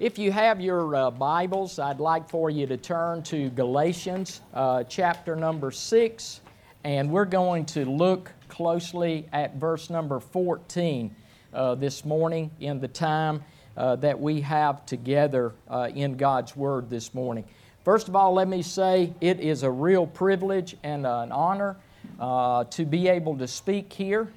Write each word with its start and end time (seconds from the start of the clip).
If 0.00 0.18
you 0.18 0.32
have 0.32 0.62
your 0.62 0.96
uh, 0.96 1.10
Bibles, 1.10 1.78
I'd 1.78 2.00
like 2.00 2.26
for 2.26 2.48
you 2.48 2.66
to 2.66 2.78
turn 2.78 3.22
to 3.24 3.50
Galatians 3.50 4.40
uh, 4.54 4.82
chapter 4.84 5.36
number 5.36 5.70
6, 5.70 6.40
and 6.84 7.10
we're 7.10 7.26
going 7.26 7.66
to 7.66 7.84
look 7.84 8.32
closely 8.48 9.28
at 9.30 9.56
verse 9.56 9.90
number 9.90 10.18
14 10.18 11.14
uh, 11.52 11.74
this 11.74 12.06
morning 12.06 12.50
in 12.60 12.80
the 12.80 12.88
time 12.88 13.44
uh, 13.76 13.96
that 13.96 14.18
we 14.18 14.40
have 14.40 14.86
together 14.86 15.52
uh, 15.68 15.90
in 15.94 16.16
God's 16.16 16.56
Word 16.56 16.88
this 16.88 17.12
morning. 17.12 17.44
First 17.84 18.08
of 18.08 18.16
all, 18.16 18.32
let 18.32 18.48
me 18.48 18.62
say 18.62 19.12
it 19.20 19.38
is 19.38 19.64
a 19.64 19.70
real 19.70 20.06
privilege 20.06 20.78
and 20.82 21.06
an 21.06 21.30
honor 21.30 21.76
uh, 22.18 22.64
to 22.64 22.86
be 22.86 23.06
able 23.06 23.36
to 23.36 23.46
speak 23.46 23.92
here 23.92 24.32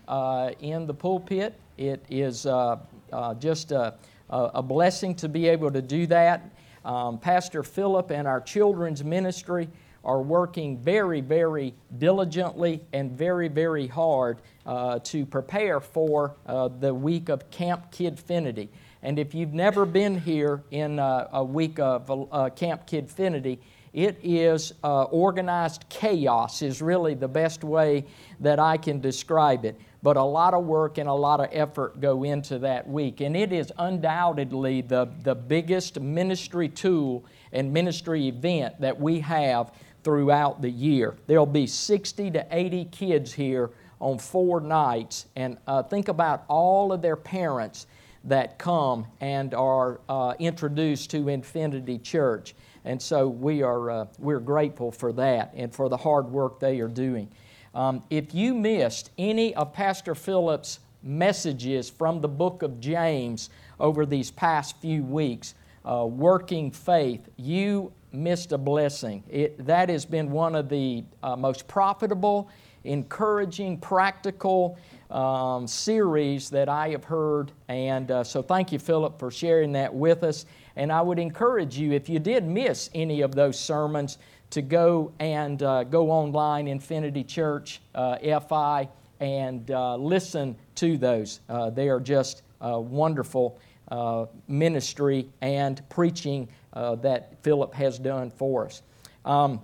in 0.59 0.87
the 0.87 0.93
pulpit. 0.93 1.57
It 1.77 2.05
is 2.09 2.45
just 3.39 3.71
a 3.71 3.93
a 4.53 4.63
blessing 4.63 5.15
to 5.15 5.29
be 5.29 5.47
able 5.47 5.71
to 5.71 5.81
do 5.81 6.07
that. 6.07 6.49
Um, 6.85 7.17
Pastor 7.17 7.63
Philip 7.63 8.11
and 8.11 8.27
our 8.27 8.41
children's 8.41 9.03
ministry 9.03 9.69
are 10.03 10.21
working 10.21 10.77
very, 10.77 11.21
very 11.21 11.73
diligently 11.97 12.83
and 12.91 13.11
very, 13.11 13.47
very 13.47 13.87
hard 13.87 14.39
uh, 14.65 14.99
to 14.99 15.25
prepare 15.25 15.79
for 15.79 16.35
uh, 16.45 16.67
the 16.67 16.93
week 16.93 17.29
of 17.29 17.49
Camp 17.51 17.91
Kidfinity. 17.91 18.67
And 19.01 19.17
if 19.17 19.33
you've 19.33 19.53
never 19.53 19.85
been 19.85 20.19
here 20.19 20.63
in 20.71 20.99
uh, 20.99 21.29
a 21.31 21.43
week 21.43 21.79
of 21.79 22.27
uh, 22.31 22.49
Camp 22.49 22.85
Kidfinity, 22.85 23.59
it 23.93 24.19
is 24.23 24.73
uh, 24.83 25.03
organized 25.03 25.85
chaos, 25.87 26.61
is 26.61 26.81
really 26.81 27.13
the 27.13 27.27
best 27.27 27.63
way 27.63 28.05
that 28.39 28.59
I 28.59 28.75
can 28.77 28.99
describe 28.99 29.65
it 29.65 29.79
but 30.03 30.17
a 30.17 30.23
lot 30.23 30.53
of 30.53 30.65
work 30.65 30.97
and 30.97 31.07
a 31.07 31.13
lot 31.13 31.39
of 31.39 31.47
effort 31.53 31.99
go 32.01 32.23
into 32.23 32.59
that 32.59 32.87
week. 32.87 33.21
And 33.21 33.37
it 33.37 33.53
is 33.53 33.71
undoubtedly 33.79 34.81
the, 34.81 35.09
the 35.23 35.33
biggest 35.33 35.99
ministry 36.01 36.67
tool 36.67 37.25
and 37.53 37.71
ministry 37.71 38.27
event 38.27 38.81
that 38.81 38.99
we 38.99 39.21
have 39.21 39.71
throughout 40.03 40.61
the 40.61 40.69
year. 40.69 41.15
There'll 41.25 41.45
be 41.45 41.65
60 41.65 42.31
to 42.31 42.45
80 42.51 42.85
kids 42.85 43.31
here 43.31 43.71
on 44.01 44.17
four 44.19 44.59
nights, 44.59 45.27
and 45.37 45.57
uh, 45.65 45.81
think 45.81 46.09
about 46.09 46.43
all 46.49 46.91
of 46.91 47.01
their 47.01 47.15
parents 47.15 47.87
that 48.25 48.59
come 48.59 49.07
and 49.21 49.53
are 49.53 50.01
uh, 50.09 50.33
introduced 50.39 51.11
to 51.11 51.29
Infinity 51.29 51.99
Church. 51.99 52.53
And 52.83 53.01
so 53.01 53.29
we 53.29 53.61
are 53.61 53.89
uh, 53.89 54.05
we're 54.19 54.41
grateful 54.41 54.91
for 54.91 55.13
that 55.13 55.53
and 55.55 55.73
for 55.73 55.87
the 55.87 55.95
hard 55.95 56.29
work 56.29 56.59
they 56.59 56.81
are 56.81 56.89
doing. 56.89 57.29
Um, 57.73 58.03
if 58.09 58.35
you 58.35 58.53
missed 58.53 59.11
any 59.17 59.55
of 59.55 59.73
Pastor 59.73 60.13
Philip's 60.13 60.79
messages 61.01 61.89
from 61.89 62.21
the 62.21 62.27
book 62.27 62.61
of 62.61 62.79
James 62.79 63.49
over 63.79 64.05
these 64.05 64.31
past 64.31 64.77
few 64.79 65.03
weeks, 65.03 65.55
uh, 65.85 66.05
working 66.05 66.71
faith, 66.71 67.27
you 67.35 67.91
missed 68.11 68.51
a 68.51 68.57
blessing. 68.57 69.23
It, 69.29 69.65
that 69.65 69.89
has 69.89 70.05
been 70.05 70.31
one 70.31 70.55
of 70.55 70.69
the 70.69 71.03
uh, 71.23 71.35
most 71.35 71.67
profitable, 71.67 72.49
encouraging, 72.83 73.79
practical 73.79 74.77
um, 75.09 75.67
series 75.67 76.49
that 76.51 76.69
I 76.69 76.89
have 76.89 77.03
heard. 77.03 77.51
And 77.67 78.11
uh, 78.11 78.23
so, 78.23 78.41
thank 78.41 78.71
you, 78.71 78.79
Philip, 78.79 79.17
for 79.19 79.31
sharing 79.31 79.71
that 79.73 79.93
with 79.93 80.23
us. 80.23 80.45
And 80.75 80.91
I 80.91 81.01
would 81.01 81.19
encourage 81.19 81.77
you, 81.77 81.91
if 81.91 82.07
you 82.07 82.19
did 82.19 82.45
miss 82.45 82.89
any 82.93 83.21
of 83.21 83.35
those 83.35 83.59
sermons, 83.59 84.17
to 84.53 84.61
go 84.61 85.11
and 85.19 85.63
uh, 85.63 85.83
go 85.83 86.11
online, 86.11 86.67
Infinity 86.67 87.23
Church 87.23 87.81
uh, 87.95 88.17
FI, 88.39 88.87
and 89.19 89.69
uh, 89.71 89.95
listen 89.95 90.55
to 90.75 90.97
those. 90.97 91.39
Uh, 91.49 91.69
they 91.71 91.89
are 91.89 91.99
just 91.99 92.43
wonderful 92.61 93.59
uh, 93.89 94.25
ministry 94.47 95.27
and 95.41 95.87
preaching 95.89 96.47
uh, 96.73 96.95
that 96.95 97.35
Philip 97.43 97.73
has 97.73 97.99
done 97.99 98.31
for 98.31 98.65
us. 98.65 98.81
Um, 99.25 99.59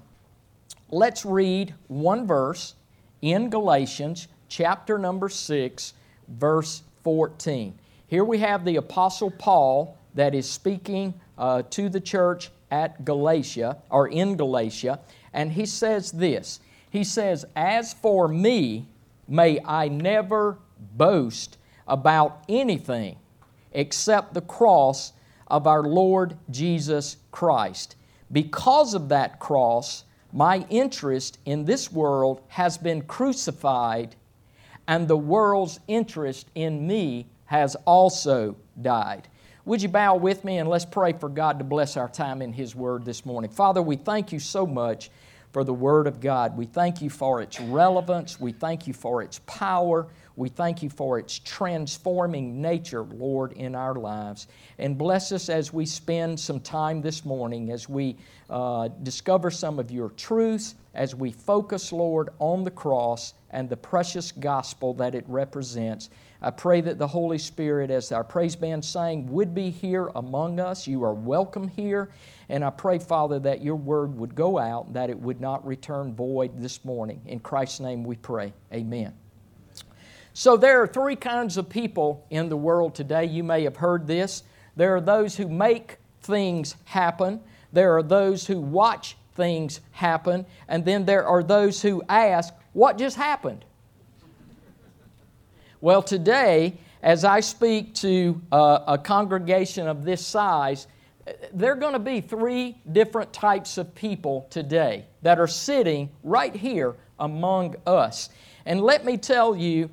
let's 0.89 1.25
read 1.25 1.73
one 1.87 2.27
verse 2.27 2.75
in 3.21 3.49
Galatians 3.49 4.27
chapter 4.47 4.97
number 4.97 5.29
6, 5.29 5.93
verse 6.27 6.83
14. 7.03 7.77
Here 8.07 8.23
we 8.23 8.39
have 8.39 8.65
the 8.65 8.75
Apostle 8.77 9.31
Paul 9.31 9.97
that 10.15 10.35
is 10.35 10.49
speaking 10.49 11.13
uh, 11.37 11.63
to 11.69 11.89
the 11.89 11.99
church 11.99 12.49
at 12.71 13.05
Galatia, 13.05 13.77
or 13.89 14.07
in 14.07 14.35
Galatia, 14.35 14.99
and 15.33 15.51
he 15.51 15.65
says 15.65 16.11
this 16.11 16.59
He 16.89 17.03
says, 17.03 17.45
As 17.55 17.93
for 17.93 18.27
me, 18.27 18.87
may 19.27 19.59
I 19.63 19.87
never 19.87 20.57
boast 20.95 21.57
about 21.87 22.43
anything 22.47 23.17
except 23.71 24.33
the 24.33 24.41
cross 24.41 25.13
of 25.47 25.67
our 25.67 25.83
Lord 25.83 26.37
Jesus 26.49 27.17
Christ. 27.31 27.95
Because 28.31 28.93
of 28.93 29.09
that 29.09 29.39
cross, 29.39 30.03
my 30.31 30.65
interest 30.69 31.39
in 31.45 31.65
this 31.65 31.91
world 31.91 32.41
has 32.49 32.77
been 32.77 33.01
crucified, 33.01 34.15
and 34.87 35.07
the 35.07 35.17
world's 35.17 35.79
interest 35.87 36.47
in 36.53 36.85
me 36.85 37.27
has 37.45 37.75
also 37.85 38.55
died. 38.79 39.27
Would 39.65 39.81
you 39.81 39.89
bow 39.89 40.15
with 40.15 40.45
me 40.45 40.57
and 40.57 40.69
let's 40.69 40.85
pray 40.85 41.11
for 41.13 41.27
God 41.27 41.59
to 41.59 41.65
bless 41.65 41.97
our 41.97 42.07
time 42.07 42.41
in 42.41 42.53
His 42.53 42.75
Word 42.75 43.03
this 43.03 43.25
morning? 43.25 43.51
Father, 43.51 43.81
we 43.81 43.97
thank 43.97 44.31
you 44.31 44.39
so 44.39 44.65
much 44.65 45.11
for 45.51 45.65
the 45.65 45.73
Word 45.73 46.07
of 46.07 46.21
God. 46.21 46.55
We 46.55 46.65
thank 46.65 47.01
you 47.01 47.09
for 47.09 47.41
its 47.41 47.59
relevance. 47.59 48.39
We 48.39 48.53
thank 48.53 48.87
you 48.87 48.93
for 48.93 49.21
its 49.21 49.39
power. 49.47 50.07
We 50.37 50.47
thank 50.47 50.81
you 50.81 50.89
for 50.89 51.19
its 51.19 51.39
transforming 51.39 52.61
nature, 52.61 53.01
Lord, 53.03 53.51
in 53.51 53.75
our 53.75 53.95
lives. 53.95 54.47
And 54.77 54.97
bless 54.97 55.33
us 55.33 55.49
as 55.49 55.73
we 55.73 55.85
spend 55.85 56.39
some 56.39 56.61
time 56.61 57.01
this 57.01 57.25
morning, 57.25 57.71
as 57.71 57.89
we 57.89 58.15
uh, 58.49 58.87
discover 59.03 59.51
some 59.51 59.77
of 59.77 59.91
your 59.91 60.11
truths, 60.11 60.75
as 60.93 61.15
we 61.15 61.31
focus, 61.31 61.91
Lord, 61.91 62.29
on 62.39 62.63
the 62.63 62.71
cross 62.71 63.33
and 63.49 63.69
the 63.69 63.77
precious 63.77 64.31
gospel 64.31 64.93
that 64.93 65.15
it 65.15 65.25
represents. 65.27 66.09
I 66.41 66.51
pray 66.51 66.79
that 66.81 66.97
the 66.97 67.07
Holy 67.07 67.37
Spirit, 67.37 67.91
as 67.91 68.13
our 68.13 68.23
praise 68.23 68.55
band 68.55 68.85
sang, 68.85 69.29
would 69.31 69.53
be 69.53 69.69
here 69.69 70.07
among 70.15 70.59
us. 70.59 70.87
You 70.87 71.03
are 71.03 71.13
welcome 71.13 71.67
here. 71.67 72.11
And 72.47 72.63
I 72.63 72.69
pray, 72.69 72.97
Father, 72.97 73.39
that 73.39 73.61
your 73.61 73.75
word 73.75 74.17
would 74.17 74.35
go 74.35 74.57
out, 74.57 74.93
that 74.93 75.09
it 75.09 75.19
would 75.19 75.41
not 75.41 75.65
return 75.67 76.15
void 76.15 76.61
this 76.61 76.85
morning. 76.85 77.21
In 77.25 77.39
Christ's 77.39 77.81
name 77.81 78.05
we 78.05 78.15
pray. 78.15 78.53
Amen. 78.73 79.13
So, 80.33 80.55
there 80.55 80.81
are 80.81 80.87
three 80.87 81.17
kinds 81.17 81.57
of 81.57 81.67
people 81.67 82.25
in 82.29 82.47
the 82.47 82.55
world 82.55 82.95
today. 82.95 83.25
You 83.25 83.43
may 83.43 83.63
have 83.63 83.75
heard 83.75 84.07
this. 84.07 84.43
There 84.77 84.95
are 84.95 85.01
those 85.01 85.35
who 85.35 85.49
make 85.49 85.97
things 86.21 86.75
happen, 86.85 87.41
there 87.73 87.97
are 87.97 88.03
those 88.03 88.47
who 88.47 88.61
watch 88.61 89.17
things 89.33 89.81
happen, 89.91 90.45
and 90.69 90.85
then 90.85 91.05
there 91.05 91.25
are 91.25 91.43
those 91.43 91.81
who 91.81 92.01
ask, 92.07 92.53
What 92.71 92.97
just 92.97 93.17
happened? 93.17 93.65
Well, 95.81 96.01
today, 96.03 96.77
as 97.01 97.23
I 97.23 97.39
speak 97.39 97.93
to 97.95 98.41
uh, 98.51 98.79
a 98.85 98.97
congregation 98.97 99.87
of 99.87 100.03
this 100.03 100.25
size, 100.25 100.87
there 101.53 101.71
are 101.71 101.77
going 101.77 101.93
to 101.93 101.99
be 101.99 102.19
three 102.19 102.77
different 102.91 103.31
types 103.31 103.77
of 103.77 103.95
people 103.95 104.47
today 104.49 105.05
that 105.21 105.39
are 105.39 105.47
sitting 105.47 106.09
right 106.21 106.53
here 106.53 106.97
among 107.17 107.77
us. 107.87 108.29
And 108.65 108.81
let 108.81 109.05
me 109.05 109.15
tell 109.15 109.55
you 109.55 109.89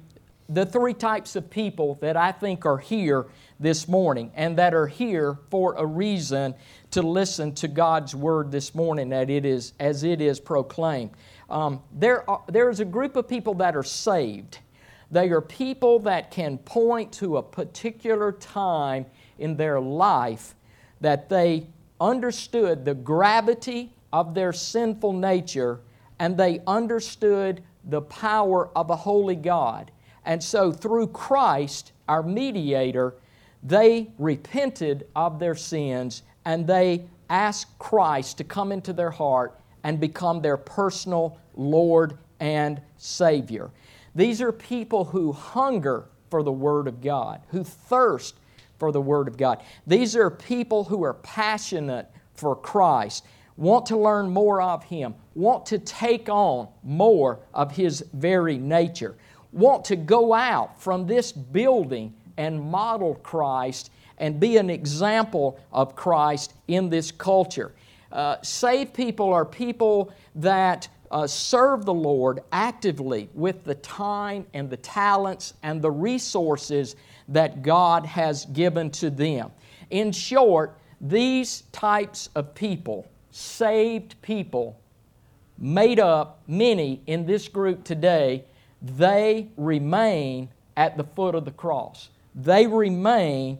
the 0.48 0.66
three 0.66 0.92
types 0.92 1.36
of 1.36 1.48
people 1.48 1.98
that 2.00 2.16
I 2.16 2.32
think 2.32 2.66
are 2.66 2.78
here 2.78 3.26
this 3.60 3.86
morning 3.86 4.32
and 4.34 4.58
that 4.58 4.74
are 4.74 4.88
here 4.88 5.38
for 5.50 5.74
a 5.74 5.86
reason 5.86 6.56
to 6.90 7.02
listen 7.02 7.54
to 7.54 7.68
God's 7.68 8.12
word 8.12 8.50
this 8.50 8.74
morning 8.74 9.10
that 9.10 9.30
it 9.30 9.44
is, 9.44 9.72
as 9.78 10.02
it 10.02 10.20
is 10.20 10.40
proclaimed. 10.40 11.10
Um, 11.48 11.80
there, 11.92 12.28
are, 12.28 12.42
there 12.48 12.70
is 12.70 12.80
a 12.80 12.84
group 12.84 13.14
of 13.14 13.28
people 13.28 13.54
that 13.54 13.76
are 13.76 13.84
saved 13.84 14.58
they 15.10 15.30
are 15.30 15.40
people 15.40 16.00
that 16.00 16.30
can 16.30 16.58
point 16.58 17.12
to 17.12 17.36
a 17.36 17.42
particular 17.42 18.32
time 18.32 19.06
in 19.38 19.56
their 19.56 19.80
life 19.80 20.54
that 21.00 21.28
they 21.28 21.66
understood 22.00 22.84
the 22.84 22.94
gravity 22.94 23.92
of 24.12 24.34
their 24.34 24.52
sinful 24.52 25.12
nature 25.12 25.80
and 26.18 26.36
they 26.36 26.60
understood 26.66 27.62
the 27.84 28.00
power 28.00 28.68
of 28.76 28.90
a 28.90 28.96
holy 28.96 29.36
God. 29.36 29.90
And 30.24 30.42
so, 30.42 30.72
through 30.72 31.08
Christ, 31.08 31.92
our 32.08 32.22
mediator, 32.22 33.14
they 33.62 34.08
repented 34.18 35.06
of 35.14 35.38
their 35.38 35.54
sins 35.54 36.22
and 36.44 36.66
they 36.66 37.04
asked 37.28 37.78
Christ 37.78 38.38
to 38.38 38.44
come 38.44 38.72
into 38.72 38.92
their 38.92 39.10
heart 39.10 39.60
and 39.84 40.00
become 40.00 40.40
their 40.40 40.56
personal 40.56 41.38
Lord 41.54 42.18
and 42.40 42.80
Savior. 42.96 43.70
These 44.16 44.40
are 44.40 44.50
people 44.50 45.04
who 45.04 45.30
hunger 45.30 46.06
for 46.30 46.42
the 46.42 46.50
Word 46.50 46.88
of 46.88 47.02
God, 47.02 47.42
who 47.48 47.62
thirst 47.62 48.34
for 48.78 48.90
the 48.90 49.00
Word 49.00 49.28
of 49.28 49.36
God. 49.36 49.62
These 49.86 50.16
are 50.16 50.30
people 50.30 50.84
who 50.84 51.04
are 51.04 51.14
passionate 51.14 52.10
for 52.34 52.56
Christ, 52.56 53.26
want 53.58 53.84
to 53.86 53.96
learn 53.96 54.30
more 54.30 54.62
of 54.62 54.82
Him, 54.84 55.14
want 55.34 55.66
to 55.66 55.78
take 55.78 56.30
on 56.30 56.68
more 56.82 57.40
of 57.52 57.72
His 57.72 58.04
very 58.14 58.56
nature, 58.56 59.16
want 59.52 59.84
to 59.86 59.96
go 59.96 60.32
out 60.32 60.80
from 60.80 61.06
this 61.06 61.30
building 61.30 62.14
and 62.38 62.58
model 62.58 63.16
Christ 63.16 63.90
and 64.16 64.40
be 64.40 64.56
an 64.56 64.70
example 64.70 65.60
of 65.72 65.94
Christ 65.94 66.54
in 66.68 66.88
this 66.88 67.10
culture. 67.10 67.74
Uh, 68.10 68.40
saved 68.40 68.94
people 68.94 69.32
are 69.34 69.44
people 69.44 70.10
that 70.36 70.88
uh, 71.10 71.26
serve 71.26 71.84
the 71.84 71.94
Lord 71.94 72.40
actively 72.52 73.28
with 73.34 73.64
the 73.64 73.74
time 73.76 74.46
and 74.54 74.68
the 74.68 74.76
talents 74.76 75.54
and 75.62 75.80
the 75.80 75.90
resources 75.90 76.96
that 77.28 77.62
God 77.62 78.06
has 78.06 78.46
given 78.46 78.90
to 78.92 79.10
them. 79.10 79.50
In 79.90 80.12
short, 80.12 80.78
these 81.00 81.62
types 81.72 82.28
of 82.34 82.54
people, 82.54 83.06
saved 83.30 84.20
people, 84.22 84.80
made 85.58 86.00
up 86.00 86.42
many 86.46 87.02
in 87.06 87.26
this 87.26 87.48
group 87.48 87.84
today, 87.84 88.44
they 88.82 89.48
remain 89.56 90.48
at 90.76 90.96
the 90.96 91.04
foot 91.04 91.34
of 91.34 91.44
the 91.44 91.50
cross. 91.50 92.10
They 92.34 92.66
remain 92.66 93.58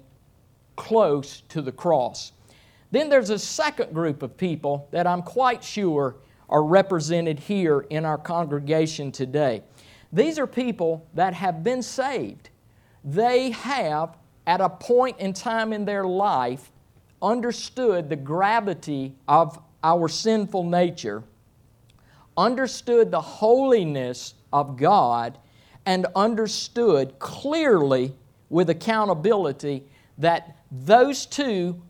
close 0.76 1.42
to 1.48 1.62
the 1.62 1.72
cross. 1.72 2.32
Then 2.90 3.08
there's 3.08 3.30
a 3.30 3.38
second 3.38 3.92
group 3.94 4.22
of 4.22 4.36
people 4.36 4.88
that 4.90 5.06
I'm 5.06 5.22
quite 5.22 5.64
sure 5.64 6.16
are 6.48 6.62
represented 6.62 7.38
here 7.38 7.80
in 7.90 8.04
our 8.04 8.18
congregation 8.18 9.10
today. 9.12 9.62
These 10.12 10.38
are 10.38 10.46
people 10.46 11.06
that 11.14 11.34
have 11.34 11.64
been 11.64 11.82
saved. 11.82 12.50
They 13.04 13.50
have, 13.50 14.16
at 14.46 14.60
a 14.60 14.68
point 14.68 15.18
in 15.18 15.32
time 15.32 15.72
in 15.72 15.84
their 15.84 16.04
life, 16.04 16.72
understood 17.20 18.08
the 18.08 18.16
gravity 18.16 19.14
of 19.26 19.58
our 19.82 20.08
sinful 20.08 20.64
nature, 20.64 21.22
understood 22.36 23.10
the 23.10 23.20
holiness 23.20 24.34
of 24.52 24.76
God, 24.76 25.38
and 25.84 26.06
understood 26.16 27.18
clearly 27.18 28.14
with 28.50 28.70
accountability 28.70 29.84
that 30.18 30.56
those 30.70 31.26
two 31.26 31.80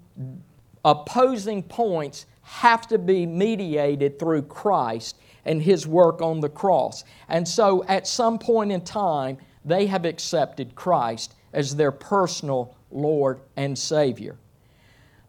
opposing 0.85 1.63
points 1.63 2.27
have 2.47 2.87
to 2.87 2.97
be 2.97 3.27
mediated 3.27 4.21
through 4.21 4.43
Christ 4.43 5.19
and 5.45 5.61
His 5.61 5.85
work 5.85 6.23
on 6.23 6.41
the 6.41 6.49
cross. 6.49 7.03
And 7.29 7.47
so 7.47 7.85
at 7.89 8.07
some 8.07 8.39
point 8.39 8.71
in 8.71 8.83
time, 8.83 9.39
they 9.65 9.87
have 9.87 10.05
accepted 10.05 10.77
Christ 10.77 11.35
as 11.53 11.75
their 11.75 11.91
personal 11.91 12.77
Lord 12.93 13.41
and 13.57 13.77
Savior. 13.77 14.37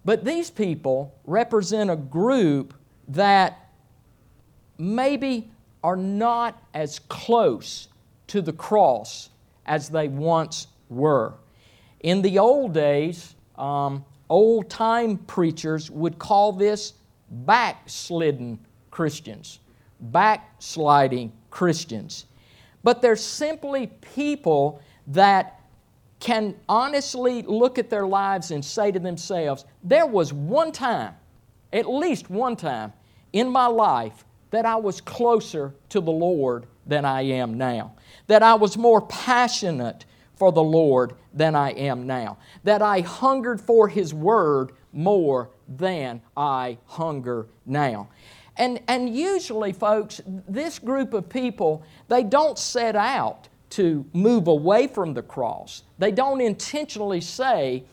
But 0.06 0.24
these 0.24 0.52
people 0.52 1.16
represent 1.26 1.90
a 1.90 1.96
group 1.96 2.76
that 3.08 3.72
maybe 4.78 5.50
are 5.84 5.98
not 5.98 6.62
as 6.76 7.00
close 7.00 7.88
to 8.28 8.44
the 8.44 8.54
cross 8.54 9.30
as 9.66 9.90
they 9.90 10.08
once 10.08 10.68
were. 10.88 11.34
In 12.02 12.22
the 12.22 12.38
old 12.38 12.74
days, 12.74 13.34
um, 13.58 14.06
old 14.30 14.70
time 14.70 15.18
preachers 15.18 15.90
would 15.90 16.20
call 16.20 16.54
this 16.54 16.94
backslidden 17.30 18.60
Christians, 18.92 19.60
backsliding 20.00 21.32
Christians. 21.50 22.26
But 22.84 23.02
they're 23.02 23.16
simply 23.16 23.88
people 23.88 24.82
that 25.08 25.62
can 26.20 26.56
honestly 26.68 27.44
look 27.44 27.78
at 27.78 27.90
their 27.90 28.08
lives 28.08 28.52
and 28.52 28.64
say 28.64 28.92
to 28.92 29.00
themselves, 29.00 29.66
There 29.84 30.06
was 30.06 30.34
one 30.34 30.72
time, 30.72 31.14
at 31.72 31.90
least 31.90 32.30
one 32.30 32.56
time 32.56 32.94
in 33.34 33.50
my 33.50 33.68
life, 33.68 34.26
that 34.52 34.66
I 34.66 34.78
was 34.78 35.02
closer 35.02 35.74
to 35.90 36.00
the 36.00 36.12
Lord 36.12 36.66
than 36.86 37.06
I 37.06 37.22
am 37.22 37.58
now, 37.58 37.94
that 38.28 38.42
I 38.42 38.56
was 38.56 38.78
more 38.78 39.02
passionate 39.02 40.06
for 40.36 40.52
the 40.52 40.64
Lord 40.64 41.14
than 41.34 41.56
I 41.56 41.72
am 41.72 42.08
now, 42.08 42.38
that 42.64 42.82
I 42.82 43.02
hungered 43.02 43.60
for 43.60 43.88
His 43.88 44.14
Word 44.14 44.72
more 44.94 45.50
than 45.68 46.22
I 46.36 46.78
hunger 46.86 47.48
now. 47.66 48.10
And, 48.58 48.82
and 48.88 49.16
usually, 49.16 49.72
folks, 49.72 50.22
this 50.26 50.80
group 50.80 51.14
of 51.14 51.30
people, 51.30 51.84
they 52.08 52.24
don't 52.24 52.58
set 52.58 52.96
out 52.96 53.48
to 53.72 54.06
move 54.14 54.48
away 54.48 54.88
from 54.88 55.14
the 55.14 55.22
cross. 55.22 55.84
They 56.00 56.12
don't 56.12 56.42
intentionally 56.42 57.22
say, 57.22 57.84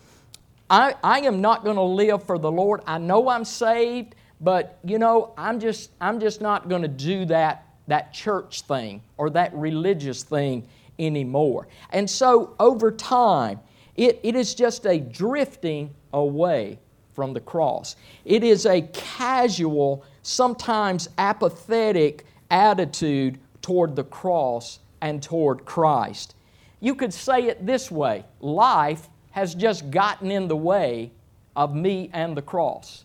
I, 0.70 0.94
I 1.02 1.20
am 1.20 1.40
not 1.40 1.64
going 1.64 1.76
to 1.76 1.82
live 1.82 2.22
for 2.22 2.38
the 2.38 2.50
Lord. 2.50 2.80
I 2.86 2.98
know 2.98 3.28
I'm 3.28 3.44
saved, 3.44 4.14
but 4.40 4.78
you 4.84 4.98
know, 4.98 5.34
I'm 5.36 5.60
just, 5.60 5.90
I'm 6.00 6.20
just 6.20 6.40
not 6.40 6.68
going 6.68 6.82
to 6.82 6.88
do 6.88 7.26
that, 7.26 7.66
that 7.88 8.14
church 8.14 8.62
thing 8.62 9.02
or 9.18 9.28
that 9.30 9.52
religious 9.54 10.22
thing 10.22 10.66
anymore. 10.98 11.68
And 11.90 12.08
so 12.08 12.54
over 12.58 12.90
time, 12.90 13.60
it, 13.96 14.20
it 14.22 14.34
is 14.34 14.54
just 14.54 14.86
a 14.86 14.98
drifting 14.98 15.94
away 16.12 16.78
from 17.14 17.32
the 17.32 17.40
cross. 17.40 17.96
It 18.24 18.44
is 18.44 18.66
a 18.66 18.82
casual, 18.92 20.04
sometimes 20.22 21.08
apathetic 21.16 22.26
attitude 22.50 23.38
toward 23.62 23.96
the 23.96 24.04
cross 24.04 24.80
and 25.00 25.22
toward 25.22 25.64
Christ. 25.64 26.34
You 26.80 26.94
could 26.94 27.14
say 27.14 27.44
it 27.44 27.64
this 27.64 27.90
way 27.90 28.24
life 28.40 29.08
has 29.30 29.54
just 29.54 29.90
gotten 29.90 30.30
in 30.30 30.48
the 30.48 30.56
way 30.56 31.10
of 31.56 31.74
me 31.74 32.10
and 32.12 32.36
the 32.36 32.42
cross, 32.42 33.04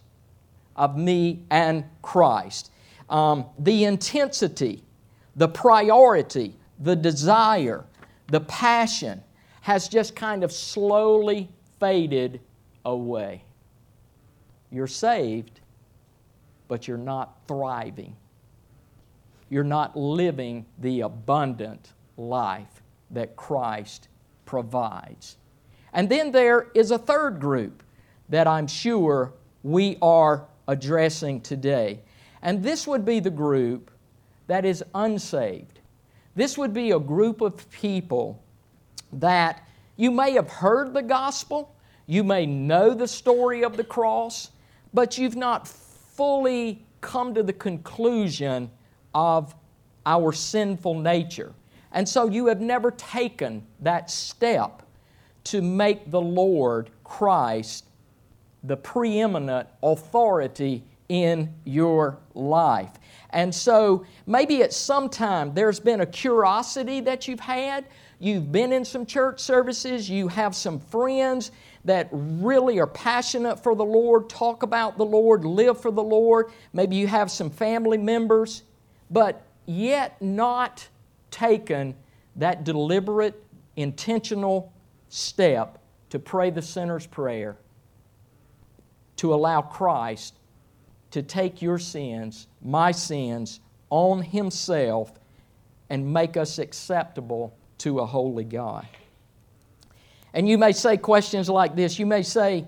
of 0.75 0.97
me 0.97 1.43
and 1.49 1.85
Christ. 2.01 2.71
Um, 3.09 3.45
the 3.57 3.85
intensity, 3.85 4.83
the 5.35 5.47
priority, 5.47 6.55
the 6.79 6.95
desire, 6.95 7.85
the 8.27 8.41
passion 8.41 9.23
has 9.61 9.87
just 9.87 10.15
kind 10.15 10.43
of 10.43 10.51
slowly 10.51 11.49
faded 11.79 12.39
away. 12.85 13.43
You're 14.71 14.87
saved, 14.87 15.59
but 16.67 16.87
you're 16.87 16.97
not 16.97 17.35
thriving. 17.47 18.15
You're 19.49 19.63
not 19.63 19.97
living 19.97 20.65
the 20.77 21.01
abundant 21.01 21.93
life 22.17 22.83
that 23.11 23.35
Christ 23.35 24.07
provides. 24.45 25.37
And 25.93 26.09
then 26.09 26.31
there 26.31 26.67
is 26.75 26.91
a 26.91 26.97
third 26.97 27.39
group 27.39 27.83
that 28.29 28.47
I'm 28.47 28.67
sure 28.67 29.33
we 29.63 29.97
are 30.01 30.45
addressing 30.67 31.41
today. 31.41 32.01
And 32.41 32.61
this 32.61 32.87
would 32.87 33.05
be 33.05 33.19
the 33.19 33.31
group 33.31 33.91
that 34.47 34.65
is 34.65 34.83
unsaved. 34.93 35.79
This 36.35 36.57
would 36.57 36.73
be 36.73 36.91
a 36.91 36.99
group 36.99 37.41
of 37.41 37.69
people 37.71 38.41
that 39.13 39.67
you 39.97 40.11
may 40.11 40.31
have 40.33 40.49
heard 40.49 40.93
the 40.93 41.01
gospel, 41.01 41.75
you 42.05 42.23
may 42.23 42.45
know 42.45 42.93
the 42.93 43.07
story 43.07 43.63
of 43.63 43.75
the 43.75 43.83
cross, 43.83 44.51
but 44.93 45.17
you've 45.17 45.35
not 45.35 45.67
fully 45.67 46.85
come 47.01 47.33
to 47.33 47.43
the 47.43 47.53
conclusion 47.53 48.69
of 49.13 49.55
our 50.05 50.31
sinful 50.31 50.99
nature. 50.99 51.53
And 51.91 52.07
so 52.07 52.27
you 52.27 52.47
have 52.47 52.61
never 52.61 52.91
taken 52.91 53.65
that 53.79 54.09
step 54.09 54.83
to 55.45 55.61
make 55.61 56.11
the 56.11 56.21
Lord 56.21 56.89
Christ 57.03 57.85
the 58.63 58.77
preeminent 58.77 59.67
authority 59.81 60.83
in 61.07 61.53
your 61.63 62.19
life. 62.35 62.91
And 63.31 63.53
so 63.53 64.05
maybe 64.25 64.63
at 64.63 64.73
some 64.73 65.09
time 65.09 65.53
there's 65.53 65.79
been 65.79 66.01
a 66.01 66.05
curiosity 66.05 67.01
that 67.01 67.27
you've 67.27 67.39
had. 67.39 67.85
You've 68.19 68.51
been 68.51 68.73
in 68.73 68.83
some 68.83 69.05
church 69.05 69.39
services, 69.39 70.09
you 70.09 70.27
have 70.27 70.55
some 70.55 70.79
friends 70.79 71.51
that 71.85 72.09
really 72.11 72.79
are 72.79 72.87
passionate 72.87 73.63
for 73.63 73.75
the 73.75 73.85
Lord, 73.85 74.29
talk 74.29 74.63
about 74.63 74.97
the 74.97 75.05
Lord, 75.05 75.45
live 75.45 75.81
for 75.81 75.91
the 75.91 76.03
Lord. 76.03 76.47
Maybe 76.73 76.97
you 76.97 77.07
have 77.07 77.31
some 77.31 77.49
family 77.49 77.97
members, 77.97 78.63
but 79.09 79.41
yet 79.65 80.21
not 80.21 80.87
taken 81.31 81.95
that 82.35 82.65
deliberate, 82.65 83.41
intentional 83.77 84.73
step 85.07 85.79
to 86.09 86.19
pray 86.19 86.49
the 86.49 86.61
sinner's 86.61 87.05
prayer, 87.05 87.55
to 89.15 89.33
allow 89.33 89.61
Christ 89.61 90.35
to 91.11 91.23
take 91.23 91.61
your 91.61 91.79
sins, 91.79 92.47
my 92.61 92.91
sins, 92.91 93.59
on 93.89 94.21
Himself 94.21 95.11
and 95.89 96.13
make 96.13 96.37
us 96.37 96.59
acceptable 96.59 97.55
to 97.79 97.99
a 97.99 98.05
holy 98.05 98.43
God. 98.43 98.85
And 100.33 100.47
you 100.47 100.57
may 100.57 100.71
say 100.71 100.97
questions 100.97 101.49
like 101.49 101.75
this. 101.75 101.97
You 101.97 102.05
may 102.05 102.21
say, 102.21 102.67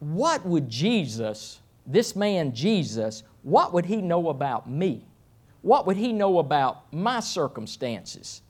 What 0.00 0.44
would 0.44 0.68
Jesus, 0.68 1.60
this 1.86 2.16
man 2.16 2.52
Jesus, 2.52 3.22
what 3.42 3.72
would 3.72 3.86
he 3.86 4.02
know 4.02 4.28
about 4.28 4.68
me? 4.68 5.04
What 5.62 5.86
would 5.86 5.96
he 5.96 6.12
know 6.12 6.38
about 6.38 6.92
my 6.92 7.20
circumstances? 7.20 8.42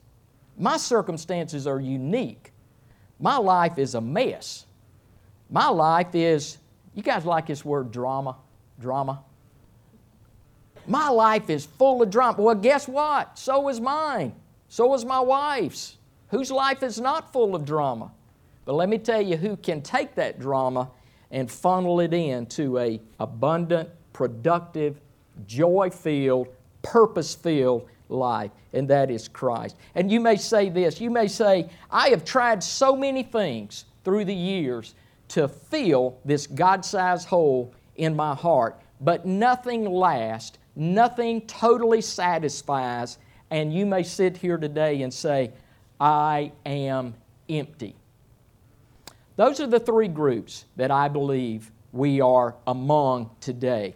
My 0.56 0.76
circumstances 0.76 1.66
are 1.66 1.80
unique. 1.80 2.52
My 3.18 3.36
life 3.36 3.78
is 3.78 3.94
a 3.94 4.00
mess. 4.00 4.66
My 5.50 5.68
life 5.68 6.14
is, 6.14 6.58
you 6.94 7.02
guys 7.02 7.24
like 7.24 7.46
this 7.46 7.64
word 7.64 7.90
drama? 7.90 8.36
Drama? 8.80 9.22
My 10.86 11.08
life 11.08 11.50
is 11.50 11.66
full 11.66 12.02
of 12.02 12.10
drama. 12.10 12.40
Well, 12.42 12.54
guess 12.54 12.88
what? 12.88 13.38
So 13.38 13.68
is 13.68 13.80
mine. 13.80 14.34
So 14.68 14.94
is 14.94 15.04
my 15.04 15.20
wife's 15.20 15.96
whose 16.28 16.50
life 16.50 16.82
is 16.82 17.00
not 17.00 17.32
full 17.32 17.54
of 17.54 17.64
drama. 17.64 18.12
But 18.64 18.74
let 18.74 18.88
me 18.88 18.98
tell 18.98 19.20
you 19.20 19.36
who 19.36 19.56
can 19.56 19.82
take 19.82 20.14
that 20.14 20.38
drama 20.38 20.90
and 21.30 21.50
funnel 21.50 22.00
it 22.00 22.14
into 22.14 22.78
a 22.78 23.00
abundant, 23.18 23.88
productive, 24.12 25.00
joy-filled, 25.46 26.48
purpose-filled 26.82 27.88
life, 28.08 28.50
and 28.72 28.88
that 28.88 29.10
is 29.10 29.28
Christ. 29.28 29.76
And 29.94 30.10
you 30.10 30.20
may 30.20 30.36
say 30.36 30.68
this, 30.68 31.00
you 31.00 31.10
may 31.10 31.26
say, 31.28 31.68
I 31.90 32.08
have 32.10 32.24
tried 32.24 32.62
so 32.62 32.94
many 32.94 33.22
things 33.22 33.84
through 34.04 34.24
the 34.24 34.34
years 34.34 34.94
to 35.28 35.48
fill 35.48 36.18
this 36.24 36.46
God-sized 36.46 37.28
hole 37.28 37.74
in 37.96 38.14
my 38.14 38.34
heart, 38.34 38.80
but 39.00 39.26
nothing 39.26 39.84
lasts, 39.84 40.58
nothing 40.76 41.42
totally 41.42 42.00
satisfies, 42.00 43.18
and 43.50 43.72
you 43.72 43.86
may 43.86 44.02
sit 44.02 44.36
here 44.36 44.56
today 44.56 45.02
and 45.02 45.12
say, 45.12 45.52
I 46.00 46.52
am 46.64 47.14
empty. 47.48 47.96
Those 49.36 49.60
are 49.60 49.66
the 49.66 49.80
three 49.80 50.08
groups 50.08 50.64
that 50.76 50.90
I 50.90 51.08
believe 51.08 51.70
we 51.92 52.20
are 52.20 52.56
among 52.66 53.30
today 53.40 53.94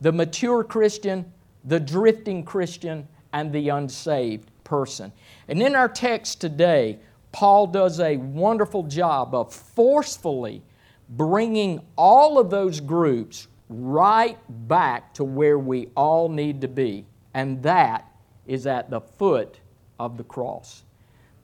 the 0.00 0.12
mature 0.12 0.64
Christian, 0.64 1.32
the 1.64 1.78
drifting 1.78 2.44
Christian, 2.44 3.06
and 3.32 3.52
the 3.52 3.68
unsaved 3.68 4.50
person. 4.64 5.12
And 5.46 5.62
in 5.62 5.76
our 5.76 5.88
text 5.88 6.40
today, 6.40 6.98
Paul 7.30 7.68
does 7.68 8.00
a 8.00 8.16
wonderful 8.16 8.82
job 8.82 9.34
of 9.34 9.54
forcefully 9.54 10.62
bringing 11.08 11.80
all 11.96 12.38
of 12.38 12.50
those 12.50 12.80
groups 12.80 13.46
right 13.72 14.38
back 14.68 15.14
to 15.14 15.24
where 15.24 15.58
we 15.58 15.88
all 15.96 16.28
need 16.28 16.60
to 16.60 16.68
be, 16.68 17.06
and 17.34 17.62
that 17.62 18.10
is 18.46 18.66
at 18.66 18.90
the 18.90 19.00
foot 19.00 19.60
of 19.98 20.16
the 20.16 20.24
cross. 20.24 20.84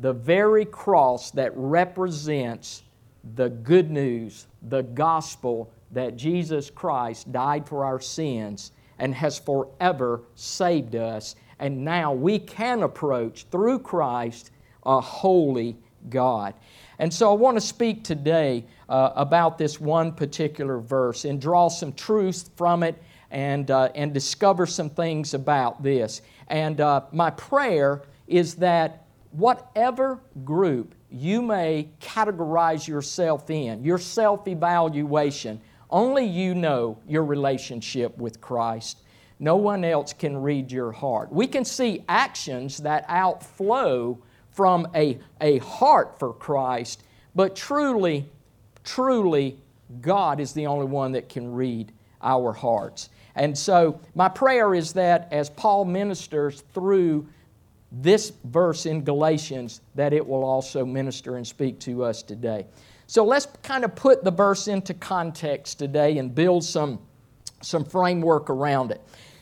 The 0.00 0.12
very 0.12 0.64
cross 0.64 1.30
that 1.32 1.52
represents 1.54 2.82
the 3.34 3.48
good 3.48 3.90
news, 3.90 4.46
the 4.68 4.82
gospel 4.82 5.72
that 5.92 6.16
Jesus 6.16 6.70
Christ 6.70 7.32
died 7.32 7.66
for 7.66 7.84
our 7.84 8.00
sins 8.00 8.72
and 8.98 9.14
has 9.14 9.38
forever 9.38 10.22
saved 10.34 10.94
us. 10.94 11.34
And 11.58 11.84
now 11.84 12.12
we 12.12 12.38
can 12.38 12.82
approach 12.82 13.46
through 13.50 13.80
Christ 13.80 14.50
a 14.84 15.00
holy 15.00 15.76
God. 16.08 16.54
And 16.98 17.12
so 17.12 17.30
I 17.30 17.34
want 17.34 17.56
to 17.56 17.60
speak 17.60 18.02
today 18.02 18.64
uh, 18.88 19.12
about 19.14 19.56
this 19.58 19.80
one 19.80 20.12
particular 20.12 20.78
verse 20.78 21.24
and 21.24 21.40
draw 21.40 21.68
some 21.68 21.92
truth 21.92 22.50
from 22.56 22.82
it 22.82 23.00
and, 23.30 23.70
uh, 23.70 23.90
and 23.94 24.12
discover 24.12 24.66
some 24.66 24.90
things 24.90 25.34
about 25.34 25.82
this. 25.82 26.22
And 26.48 26.80
uh, 26.80 27.02
my 27.12 27.30
prayer 27.30 28.02
is 28.26 28.54
that 28.56 29.04
whatever 29.30 30.20
group 30.44 30.94
you 31.10 31.40
may 31.40 31.88
categorize 32.00 32.86
yourself 32.86 33.48
in, 33.50 33.84
your 33.84 33.98
self 33.98 34.48
evaluation, 34.48 35.60
only 35.90 36.24
you 36.24 36.54
know 36.54 36.98
your 37.06 37.24
relationship 37.24 38.16
with 38.18 38.40
Christ. 38.40 39.02
No 39.40 39.56
one 39.56 39.84
else 39.84 40.12
can 40.12 40.36
read 40.36 40.72
your 40.72 40.90
heart. 40.90 41.32
We 41.32 41.46
can 41.46 41.64
see 41.64 42.04
actions 42.08 42.78
that 42.78 43.04
outflow 43.08 44.18
from 44.58 44.88
a, 44.92 45.16
a 45.40 45.58
heart 45.58 46.18
for 46.18 46.32
Christ, 46.32 47.04
but 47.36 47.54
truly, 47.54 48.28
truly, 48.82 49.56
God 50.00 50.40
is 50.40 50.52
the 50.52 50.66
only 50.66 50.86
one 50.86 51.12
that 51.12 51.28
can 51.28 51.52
read 51.52 51.92
our 52.20 52.52
hearts. 52.52 53.08
And 53.36 53.56
so, 53.56 54.00
my 54.16 54.28
prayer 54.28 54.74
is 54.74 54.94
that 54.94 55.28
as 55.30 55.48
Paul 55.48 55.84
ministers 55.84 56.62
through 56.74 57.28
this 57.92 58.32
verse 58.46 58.84
in 58.84 59.04
Galatians, 59.04 59.80
that 59.94 60.12
it 60.12 60.26
will 60.26 60.42
also 60.42 60.84
minister 60.84 61.36
and 61.36 61.46
speak 61.46 61.78
to 61.82 62.02
us 62.02 62.20
today. 62.24 62.66
So, 63.06 63.24
let's 63.24 63.46
kind 63.62 63.84
of 63.84 63.94
put 63.94 64.24
the 64.24 64.32
verse 64.32 64.66
into 64.66 64.92
context 64.92 65.78
today 65.78 66.18
and 66.18 66.34
build 66.34 66.64
some, 66.64 66.98
some 67.62 67.84
framework 67.84 68.50
around 68.50 68.90
it. 68.90 69.00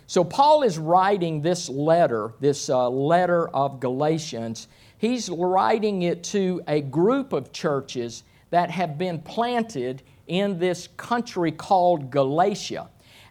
So, 0.08 0.22
Paul 0.22 0.62
is 0.62 0.76
writing 0.76 1.40
this 1.40 1.70
letter, 1.70 2.34
this 2.38 2.68
uh, 2.68 2.90
letter 2.90 3.48
of 3.48 3.80
Galatians, 3.80 4.68
He's 4.98 5.28
writing 5.28 6.02
it 6.02 6.24
to 6.24 6.62
a 6.66 6.80
group 6.80 7.32
of 7.32 7.52
churches 7.52 8.22
that 8.50 8.70
have 8.70 8.96
been 8.96 9.20
planted 9.20 10.02
in 10.26 10.58
this 10.58 10.88
country 10.96 11.52
called 11.52 12.10
Galatia. 12.10 12.88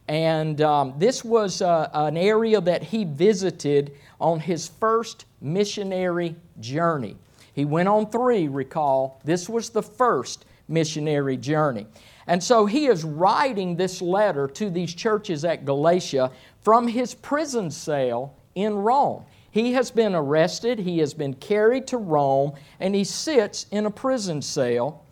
And 0.07 0.61
um, 0.61 0.93
this 0.97 1.25
was 1.25 1.61
uh, 1.61 1.89
an 1.93 2.15
area 2.17 2.61
that 2.61 2.83
he 2.83 3.05
visited 3.05 3.93
on 4.19 4.39
his 4.39 4.67
first 4.67 5.25
missionary 5.41 6.35
journey. 6.59 7.17
He 7.53 7.65
went 7.65 7.87
on 7.87 8.11
three, 8.11 8.47
recall. 8.47 9.19
This 9.23 9.49
was 9.49 9.69
the 9.69 9.81
first 9.81 10.45
missionary 10.67 11.37
journey. 11.37 11.87
And 12.27 12.43
so 12.43 12.65
he 12.65 12.87
is 12.87 13.03
writing 13.03 13.75
this 13.75 14.01
letter 14.01 14.47
to 14.47 14.69
these 14.69 14.93
churches 14.93 15.45
at 15.45 15.65
Galatia 15.65 16.31
from 16.61 16.87
his 16.87 17.15
prison 17.15 17.71
cell 17.71 18.35
in 18.55 18.75
Rome. 18.75 19.23
He 19.55 19.71
has 19.71 19.89
been 19.89 20.13
arrested, 20.13 20.79
he 20.79 20.97
has 20.97 21.13
been 21.13 21.33
carried 21.33 21.87
to 21.87 21.97
Rome, 21.97 22.55
and 22.77 22.93
he 22.93 23.05
sits 23.05 23.67
in 23.71 23.85
a 23.85 23.89
prison 23.89 24.41
cell. 24.41 25.05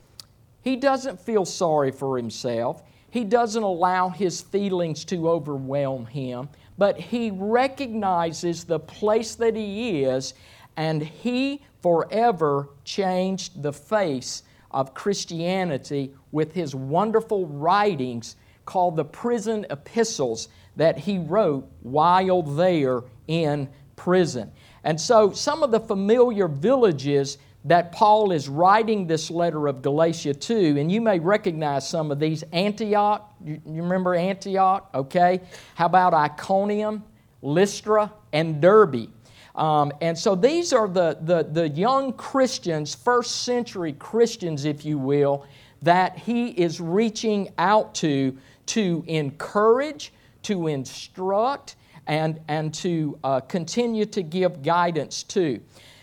He 0.62 0.76
doesn't 0.76 1.22
feel 1.22 1.46
sorry 1.46 1.92
for 1.94 2.18
himself. 2.18 2.84
He 3.10 3.24
doesn't 3.24 3.64
allow 3.64 4.10
his 4.10 4.42
feelings 4.42 5.06
to 5.06 5.30
overwhelm 5.30 6.08
him, 6.08 6.50
but 6.78 7.00
he 7.00 7.32
recognizes 7.32 8.66
the 8.66 8.82
place 8.82 9.36
that 9.36 9.56
he 9.56 10.04
is, 10.04 10.34
and 10.76 11.02
he 11.02 11.62
forever 11.82 12.68
changed 12.84 13.64
the 13.64 13.72
face 13.72 14.44
of 14.72 14.94
Christianity 14.94 16.14
with 16.34 16.52
his 16.52 16.76
wonderful 16.76 17.48
writings 17.48 18.36
called 18.66 18.98
the 18.98 19.06
prison 19.06 19.66
epistles 19.70 20.50
that 20.76 20.98
he 20.98 21.18
wrote 21.18 21.66
while 21.82 22.42
there 22.42 23.04
in 23.28 23.70
prison. 23.96 24.52
And 24.84 25.00
so, 25.00 25.32
some 25.32 25.64
of 25.64 25.72
the 25.72 25.80
familiar 25.80 26.48
villages 26.48 27.38
that 27.66 27.94
Paul 27.94 28.32
is 28.32 28.50
writing 28.50 29.08
this 29.08 29.32
letter 29.32 29.68
of 29.68 29.82
Galatia 29.82 30.34
to, 30.34 30.80
and 30.80 30.92
you 30.92 31.00
may 31.00 31.20
recognize 31.20 31.88
some 31.88 32.12
of 32.12 32.20
these 32.20 32.44
Antioch, 32.52 33.34
you, 33.44 33.62
remember 33.66 34.16
Antioch? 34.16 34.90
Okay. 34.94 35.40
How 35.76 35.86
about 35.86 36.14
Iconium, 36.14 37.04
Lystra, 37.42 38.12
and 38.34 38.62
Derbe? 38.62 39.10
Um, 39.56 39.94
and 40.02 40.18
so 40.18 40.36
these 40.36 40.74
are 40.74 40.88
the, 40.88 41.18
the, 41.22 41.44
the 41.44 41.70
young 41.70 42.12
Christians, 42.14 42.96
first 42.96 43.44
century 43.44 43.94
Christians, 43.94 44.66
if 44.66 44.84
you 44.84 44.98
will, 44.98 45.46
that 45.84 46.18
he 46.18 46.48
is 46.50 46.82
reaching 46.82 47.50
out 47.58 47.94
to 47.96 48.36
to 48.66 49.04
encourage, 49.08 50.14
to 50.44 50.68
instruct, 50.68 51.76
and, 52.07 52.39
and 52.48 52.74
to 52.75 53.17
uh, 53.24 53.39
continue 53.41 54.05
to 54.05 54.24
give 54.24 54.62
guidance 54.62 55.24
to. 55.24 55.60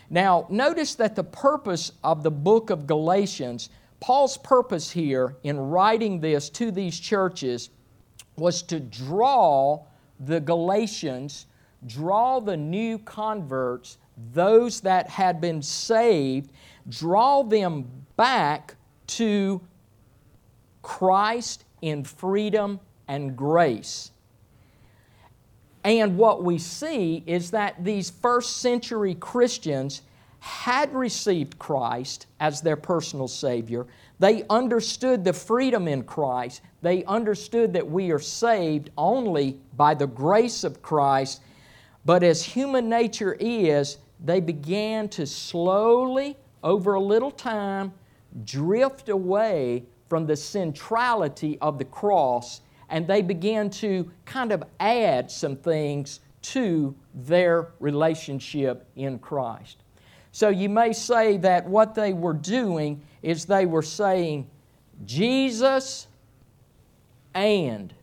Now, 0.09 0.45
notice 0.49 0.95
that 0.95 1.15
the 1.15 1.23
purpose 1.23 1.93
of 2.03 2.23
the 2.23 2.31
book 2.31 2.69
of 2.69 2.85
Galatians, 2.85 3.69
Paul's 3.99 4.37
purpose 4.37 4.91
here 4.91 5.37
in 5.43 5.57
writing 5.57 6.19
this 6.19 6.49
to 6.49 6.71
these 6.71 6.99
churches 6.99 7.69
was 8.35 8.61
to 8.63 8.79
draw 8.79 9.85
the 10.19 10.39
Galatians, 10.39 11.45
draw 11.85 12.39
the 12.39 12.57
new 12.57 12.97
converts, 12.99 13.97
those 14.33 14.81
that 14.81 15.09
had 15.09 15.39
been 15.39 15.61
saved, 15.61 16.51
draw 16.89 17.43
them 17.43 17.89
back 18.17 18.75
to 19.07 19.61
Christ 20.81 21.65
in 21.81 22.03
freedom 22.03 22.79
and 23.07 23.35
grace. 23.35 24.11
And 25.83 26.17
what 26.17 26.43
we 26.43 26.57
see 26.57 27.23
is 27.25 27.51
that 27.51 27.83
these 27.83 28.09
first 28.09 28.57
century 28.57 29.15
Christians 29.15 30.01
had 30.39 30.93
received 30.93 31.59
Christ 31.59 32.25
as 32.39 32.61
their 32.61 32.75
personal 32.75 33.27
Savior. 33.27 33.85
They 34.19 34.43
understood 34.49 35.23
the 35.23 35.33
freedom 35.33 35.87
in 35.87 36.03
Christ. 36.03 36.61
They 36.81 37.03
understood 37.05 37.73
that 37.73 37.89
we 37.89 38.11
are 38.11 38.19
saved 38.19 38.89
only 38.97 39.59
by 39.77 39.93
the 39.93 40.07
grace 40.07 40.63
of 40.63 40.81
Christ. 40.81 41.41
But 42.05 42.23
as 42.23 42.43
human 42.43 42.89
nature 42.89 43.37
is, 43.39 43.97
they 44.23 44.39
began 44.39 45.09
to 45.09 45.25
slowly, 45.25 46.37
over 46.63 46.95
a 46.95 46.99
little 46.99 47.31
time, 47.31 47.93
drift 48.43 49.09
away 49.09 49.83
from 50.09 50.25
the 50.25 50.35
centrality 50.35 51.57
of 51.59 51.77
the 51.77 51.85
cross 51.85 52.61
and 52.91 53.07
they 53.07 53.21
began 53.21 53.69
to 53.69 54.11
kind 54.25 54.51
of 54.51 54.63
add 54.79 55.31
some 55.31 55.55
things 55.55 56.19
to 56.41 56.93
their 57.15 57.69
relationship 57.79 58.87
in 58.95 59.17
Christ. 59.17 59.77
So 60.31 60.49
you 60.49 60.69
may 60.69 60.93
say 60.93 61.37
that 61.37 61.67
what 61.67 61.95
they 61.95 62.13
were 62.13 62.33
doing 62.33 63.01
is 63.23 63.45
they 63.45 63.65
were 63.65 63.81
saying, 63.81 64.49
Jesus 65.05 66.07
and, 67.33 67.93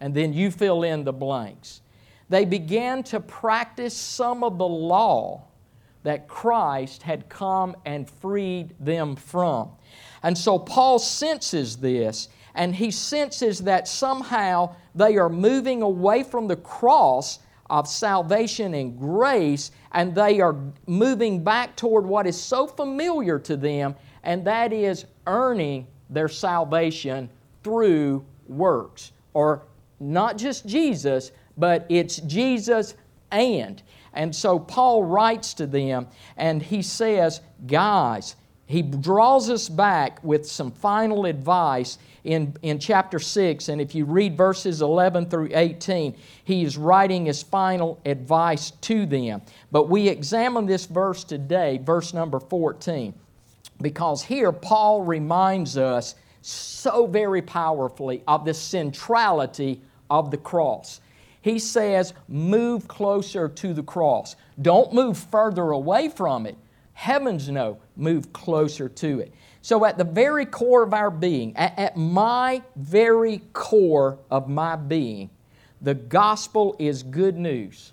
and 0.00 0.14
then 0.14 0.32
you 0.32 0.50
fill 0.50 0.84
in 0.84 1.04
the 1.04 1.12
blanks. 1.12 1.80
They 2.28 2.44
began 2.44 3.02
to 3.04 3.20
practice 3.20 3.96
some 3.96 4.44
of 4.44 4.58
the 4.58 4.68
law, 4.68 5.44
that 6.02 6.28
Christ 6.28 7.02
had 7.02 7.28
come 7.28 7.76
and 7.84 8.08
freed 8.08 8.74
them 8.80 9.16
from. 9.16 9.70
And 10.22 10.36
so 10.36 10.58
Paul 10.58 10.98
senses 10.98 11.76
this, 11.76 12.28
and 12.54 12.74
he 12.74 12.90
senses 12.90 13.60
that 13.60 13.88
somehow 13.88 14.74
they 14.94 15.16
are 15.16 15.28
moving 15.28 15.82
away 15.82 16.22
from 16.22 16.48
the 16.48 16.56
cross 16.56 17.38
of 17.70 17.88
salvation 17.88 18.74
and 18.74 18.98
grace, 18.98 19.70
and 19.92 20.14
they 20.14 20.40
are 20.40 20.56
moving 20.86 21.42
back 21.42 21.74
toward 21.76 22.04
what 22.04 22.26
is 22.26 22.40
so 22.40 22.66
familiar 22.66 23.38
to 23.38 23.56
them, 23.56 23.94
and 24.22 24.44
that 24.44 24.72
is 24.72 25.06
earning 25.26 25.86
their 26.10 26.28
salvation 26.28 27.30
through 27.64 28.24
works. 28.46 29.12
Or 29.32 29.62
not 30.00 30.36
just 30.36 30.66
Jesus, 30.66 31.32
but 31.56 31.86
it's 31.88 32.16
Jesus 32.16 32.94
and. 33.30 33.82
And 34.12 34.34
so 34.34 34.58
Paul 34.58 35.04
writes 35.04 35.54
to 35.54 35.66
them 35.66 36.08
and 36.36 36.62
he 36.62 36.82
says, 36.82 37.40
Guys, 37.66 38.36
he 38.66 38.82
draws 38.82 39.50
us 39.50 39.68
back 39.68 40.22
with 40.22 40.46
some 40.46 40.70
final 40.70 41.26
advice 41.26 41.98
in, 42.24 42.54
in 42.62 42.78
chapter 42.78 43.18
6. 43.18 43.68
And 43.68 43.80
if 43.80 43.94
you 43.94 44.04
read 44.04 44.36
verses 44.36 44.80
11 44.80 45.28
through 45.28 45.50
18, 45.52 46.16
he 46.44 46.62
is 46.62 46.78
writing 46.78 47.26
his 47.26 47.42
final 47.42 48.00
advice 48.06 48.70
to 48.82 49.04
them. 49.04 49.42
But 49.70 49.88
we 49.88 50.08
examine 50.08 50.66
this 50.66 50.86
verse 50.86 51.24
today, 51.24 51.78
verse 51.78 52.14
number 52.14 52.40
14, 52.40 53.12
because 53.80 54.22
here 54.22 54.52
Paul 54.52 55.02
reminds 55.02 55.76
us 55.76 56.14
so 56.40 57.06
very 57.06 57.42
powerfully 57.42 58.22
of 58.26 58.44
the 58.44 58.54
centrality 58.54 59.80
of 60.10 60.30
the 60.30 60.36
cross. 60.36 61.00
He 61.40 61.58
says, 61.58 62.14
move 62.28 62.86
closer 62.86 63.48
to 63.48 63.74
the 63.74 63.82
cross. 63.82 64.36
Don't 64.60 64.92
move 64.92 65.18
further 65.18 65.72
away 65.72 66.08
from 66.08 66.46
it. 66.46 66.56
Heavens 67.02 67.48
no, 67.48 67.78
move 67.96 68.32
closer 68.32 68.88
to 68.88 69.18
it. 69.18 69.34
So, 69.60 69.84
at 69.84 69.98
the 69.98 70.04
very 70.04 70.46
core 70.46 70.84
of 70.84 70.94
our 70.94 71.10
being, 71.10 71.56
at, 71.56 71.76
at 71.76 71.96
my 71.96 72.62
very 72.76 73.42
core 73.52 74.20
of 74.30 74.48
my 74.48 74.76
being, 74.76 75.28
the 75.80 75.94
gospel 75.94 76.76
is 76.78 77.02
good 77.02 77.36
news. 77.36 77.92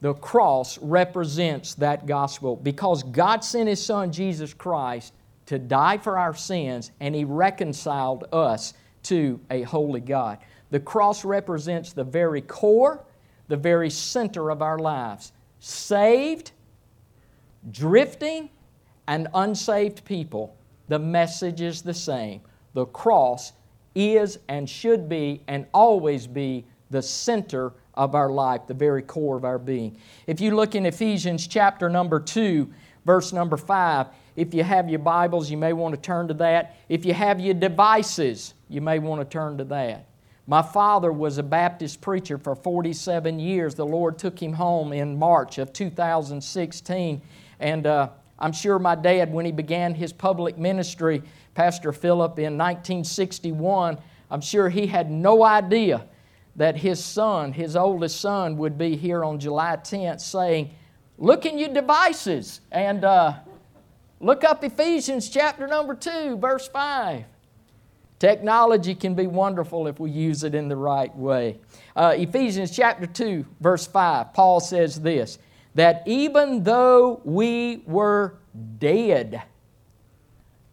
The 0.00 0.14
cross 0.14 0.78
represents 0.78 1.74
that 1.74 2.06
gospel 2.06 2.54
because 2.54 3.02
God 3.02 3.42
sent 3.42 3.68
His 3.68 3.84
Son 3.84 4.12
Jesus 4.12 4.54
Christ 4.54 5.12
to 5.46 5.58
die 5.58 5.98
for 5.98 6.16
our 6.16 6.32
sins 6.32 6.92
and 7.00 7.16
He 7.16 7.24
reconciled 7.24 8.26
us 8.32 8.74
to 9.04 9.40
a 9.50 9.62
holy 9.62 10.00
God. 10.00 10.38
The 10.70 10.78
cross 10.78 11.24
represents 11.24 11.92
the 11.92 12.04
very 12.04 12.42
core, 12.42 13.04
the 13.48 13.56
very 13.56 13.90
center 13.90 14.52
of 14.52 14.62
our 14.62 14.78
lives. 14.78 15.32
Saved, 15.58 16.52
drifting, 17.70 18.50
and 19.08 19.28
unsaved 19.34 20.04
people, 20.04 20.56
the 20.88 20.98
message 20.98 21.60
is 21.60 21.82
the 21.82 21.94
same. 21.94 22.40
The 22.74 22.86
cross 22.86 23.52
is 23.94 24.38
and 24.48 24.68
should 24.68 25.08
be 25.08 25.42
and 25.48 25.66
always 25.72 26.26
be 26.26 26.64
the 26.90 27.02
center 27.02 27.72
of 27.94 28.14
our 28.14 28.30
life, 28.30 28.66
the 28.66 28.74
very 28.74 29.02
core 29.02 29.36
of 29.36 29.44
our 29.44 29.58
being. 29.58 29.96
If 30.26 30.40
you 30.40 30.54
look 30.54 30.74
in 30.74 30.86
Ephesians 30.86 31.46
chapter 31.46 31.88
number 31.88 32.20
2, 32.20 32.70
verse 33.04 33.32
number 33.32 33.56
5, 33.56 34.08
if 34.36 34.52
you 34.52 34.62
have 34.62 34.90
your 34.90 34.98
Bibles, 34.98 35.50
you 35.50 35.56
may 35.56 35.72
want 35.72 35.94
to 35.94 36.00
turn 36.00 36.28
to 36.28 36.34
that. 36.34 36.76
If 36.88 37.06
you 37.06 37.14
have 37.14 37.40
your 37.40 37.54
devices, 37.54 38.54
you 38.68 38.80
may 38.80 38.98
want 38.98 39.22
to 39.22 39.24
turn 39.24 39.56
to 39.58 39.64
that. 39.64 40.06
My 40.46 40.62
father 40.62 41.10
was 41.10 41.38
a 41.38 41.42
Baptist 41.42 42.00
preacher 42.00 42.38
for 42.38 42.54
47 42.54 43.40
years. 43.40 43.74
The 43.74 43.86
Lord 43.86 44.18
took 44.18 44.40
him 44.40 44.52
home 44.52 44.92
in 44.92 45.18
March 45.18 45.58
of 45.58 45.72
2016. 45.72 47.22
And 47.60 47.86
uh, 47.86 48.10
I'm 48.38 48.52
sure 48.52 48.78
my 48.78 48.94
dad, 48.94 49.32
when 49.32 49.46
he 49.46 49.52
began 49.52 49.94
his 49.94 50.12
public 50.12 50.58
ministry, 50.58 51.22
Pastor 51.54 51.92
Philip, 51.92 52.38
in 52.38 52.58
1961, 52.58 53.98
I'm 54.30 54.40
sure 54.40 54.68
he 54.68 54.86
had 54.86 55.10
no 55.10 55.44
idea 55.44 56.04
that 56.56 56.76
his 56.76 57.02
son, 57.02 57.52
his 57.52 57.76
oldest 57.76 58.20
son, 58.20 58.56
would 58.56 58.76
be 58.76 58.96
here 58.96 59.24
on 59.24 59.38
July 59.38 59.76
10th 59.76 60.20
saying, 60.20 60.70
Look 61.18 61.46
in 61.46 61.58
your 61.58 61.70
devices 61.70 62.60
and 62.70 63.04
uh, 63.04 63.34
look 64.20 64.44
up 64.44 64.62
Ephesians 64.62 65.30
chapter 65.30 65.66
number 65.66 65.94
2, 65.94 66.36
verse 66.36 66.68
5. 66.68 67.24
Technology 68.18 68.94
can 68.94 69.14
be 69.14 69.26
wonderful 69.26 69.86
if 69.86 70.00
we 70.00 70.10
use 70.10 70.42
it 70.42 70.54
in 70.54 70.68
the 70.68 70.76
right 70.76 71.14
way. 71.16 71.58
Uh, 71.94 72.14
Ephesians 72.16 72.74
chapter 72.74 73.06
2, 73.06 73.44
verse 73.60 73.86
5, 73.86 74.32
Paul 74.32 74.60
says 74.60 75.00
this 75.00 75.38
that 75.76 76.02
even 76.06 76.64
though 76.64 77.20
we 77.24 77.82
were 77.86 78.34
dead 78.78 79.42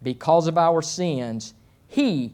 because 0.02 0.48
of 0.48 0.58
our 0.58 0.82
sins, 0.82 1.54
He, 1.88 2.34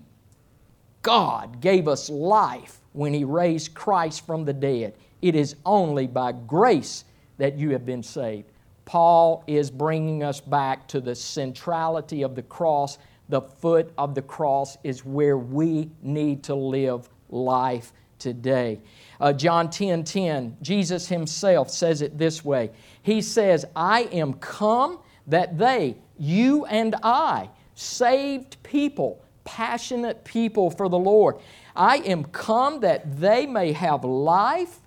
God, 1.02 1.60
gave 1.60 1.88
us 1.88 2.10
life 2.10 2.80
when 2.94 3.14
He 3.14 3.24
raised 3.24 3.74
Christ 3.74 4.26
from 4.26 4.46
the 4.46 4.54
dead. 4.54 4.94
It 5.22 5.36
is 5.36 5.56
only 5.66 6.08
by 6.08 6.32
grace 6.32 7.04
that 7.38 7.58
you 7.58 7.72
have 7.72 7.86
been 7.86 8.04
saved. 8.04 8.50
Paul 8.86 9.44
is 9.48 9.70
bringing 9.70 10.24
us 10.24 10.40
back 10.40 10.88
to 10.88 11.02
the 11.02 11.16
centrality 11.16 12.24
of 12.24 12.36
the 12.36 12.44
cross 12.44 12.98
the 13.30 13.42
foot 13.42 13.94
of 13.98 14.16
the 14.16 14.24
cross 14.24 14.78
is 14.84 15.06
where 15.06 15.38
we 15.38 15.90
need 16.02 16.44
to 16.44 16.56
live 16.56 17.08
life 17.30 17.94
today. 18.20 18.80
Uh, 19.20 19.34
John 19.34 19.70
10 19.70 20.04
10, 20.04 20.58
Jesus 20.62 21.08
himself 21.08 21.70
says 21.70 22.02
it 22.02 22.18
this 22.18 22.44
way 22.44 22.72
He 23.02 23.22
says, 23.22 23.66
I 23.76 24.04
am 24.12 24.34
come 24.34 25.00
that 25.28 25.58
they, 25.58 25.96
you 26.18 26.66
and 26.66 26.96
I, 27.04 27.50
saved 27.76 28.62
people, 28.64 29.24
passionate 29.44 30.24
people 30.24 30.70
for 30.70 30.90
the 30.90 31.00
Lord, 31.00 31.38
I 31.76 31.98
am 31.98 32.26
come 32.26 32.82
that 32.82 33.20
they 33.20 33.46
may 33.46 33.72
have 33.72 34.04
life 34.04 34.80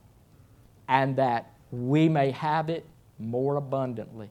and 0.88 1.16
that 1.16 1.52
we 1.70 2.08
may 2.08 2.30
have 2.32 2.68
it 2.68 2.84
more 3.18 3.56
abundantly. 3.56 4.30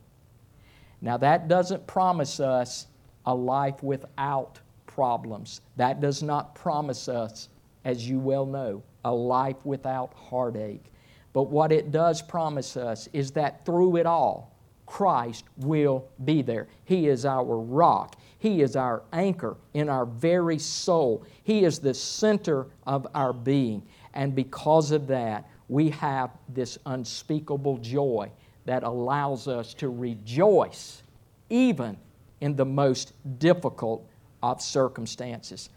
Now, 1.02 1.18
that 1.18 1.48
doesn't 1.48 1.88
promise 1.88 2.40
us 2.40 2.88
a 3.26 3.34
life 3.34 3.82
without 3.82 4.60
problems. 4.86 5.62
That 5.78 6.00
does 6.00 6.22
not 6.22 6.54
promise 6.54 7.08
us, 7.08 7.50
as 7.84 8.08
you 8.08 8.20
well 8.20 8.46
know, 8.46 8.84
a 9.06 9.12
life 9.12 9.58
without 9.64 10.14
heartache. 10.14 10.92
But 11.34 11.44
what 11.44 11.72
it 11.72 11.92
does 11.92 12.22
promise 12.22 12.76
us 12.78 13.08
is 13.14 13.32
that 13.32 13.66
through 13.66 13.98
it 13.98 14.06
all, 14.06 14.56
Christ 14.86 15.46
will 15.58 16.06
be 16.26 16.42
there. 16.42 16.68
He 16.84 17.08
is 17.08 17.26
our 17.26 17.58
rock. 17.58 18.18
He 18.40 18.62
is 18.62 18.76
our 18.76 19.04
anchor 19.14 19.56
in 19.74 19.88
our 19.88 20.06
very 20.06 20.60
soul. 20.60 21.26
He 21.44 21.64
is 21.64 21.80
the 21.80 21.94
center 21.94 22.68
of 22.86 23.08
our 23.16 23.32
being. 23.32 23.84
And 24.14 24.36
because 24.36 24.92
of 24.92 25.08
that, 25.08 25.50
we 25.70 25.90
have 25.92 26.32
this 26.50 26.78
unspeakable 26.86 27.78
joy 27.78 28.30
that 28.66 28.84
allows 28.84 29.48
us 29.48 29.74
to 29.76 29.90
rejoice 29.90 31.04
even 31.50 31.96
in 32.42 32.56
the 32.56 32.66
most 32.66 33.14
difficult 33.40 34.06
of 34.44 34.62
circumstances. 34.62 35.70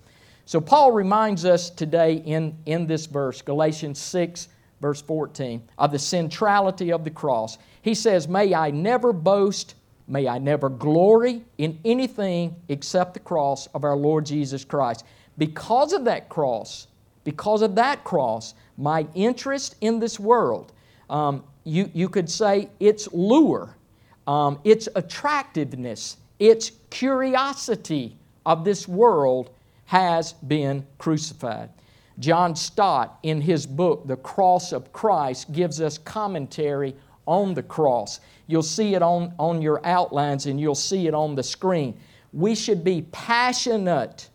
So, 0.47 0.61
Paul 0.61 0.93
reminds 0.93 1.45
us 1.45 1.71
today 1.71 2.17
in, 2.17 2.57
in 2.67 2.87
this 2.87 3.07
verse, 3.07 3.41
Galatians 3.41 3.99
6, 3.99 4.49
verse 4.81 5.01
14, 5.01 5.63
of 5.79 5.91
the 5.91 5.99
centrality 5.99 6.93
of 6.93 7.05
the 7.05 7.11
cross. 7.11 7.57
He 7.81 7.95
says, 7.95 8.29
May 8.29 8.55
I 8.55 8.71
never 8.71 9.15
boast, 9.15 9.75
may 10.07 10.29
I 10.29 10.39
never 10.39 10.69
glory 10.69 11.43
in 11.57 11.79
anything 11.85 12.57
except 12.69 13.15
the 13.15 13.21
cross 13.21 13.69
of 13.69 13.85
our 13.85 13.97
Lord 13.97 14.27
Jesus 14.27 14.65
Christ. 14.65 15.05
Because 15.39 15.95
of 15.95 16.05
that 16.05 16.29
cross, 16.29 16.89
because 17.25 17.63
of 17.63 17.75
that 17.77 18.05
cross, 18.05 18.55
my 18.77 19.07
interest 19.15 19.77
in 19.81 19.99
this 19.99 20.21
world, 20.21 20.73
um, 21.09 21.43
you, 21.65 21.91
you 21.95 22.11
could 22.11 22.29
say 22.29 22.69
its 22.81 23.11
lure, 23.13 23.75
um, 24.27 24.59
its 24.65 24.89
attractiveness, 24.95 26.19
its 26.39 26.73
curiosity 26.91 28.17
of 28.45 28.65
this 28.65 28.87
world 28.87 29.51
has 29.95 30.33
been 30.33 30.85
crucified. 30.99 31.71
John 32.19 32.57
Stott, 32.57 33.17
in 33.23 33.41
his 33.41 33.65
book, 33.65 34.09
The 34.09 34.17
Cross 34.17 34.73
of 34.73 34.93
Christ, 34.93 35.53
gives 35.53 35.81
us 35.81 35.99
commentary 35.99 36.97
on 37.27 37.55
the 37.55 37.63
cross. 37.63 38.19
You'll 38.49 38.65
see 38.65 38.97
it 38.97 39.03
on, 39.03 39.33
on 39.39 39.63
your 39.63 39.81
outlines 39.87 40.47
and 40.47 40.61
you'll 40.61 40.75
see 40.75 41.07
it 41.07 41.15
on 41.15 41.37
the 41.37 41.45
screen. 41.45 41.97
We 42.33 42.57
should 42.57 42.83
be 42.83 43.03
passionate 43.13 44.31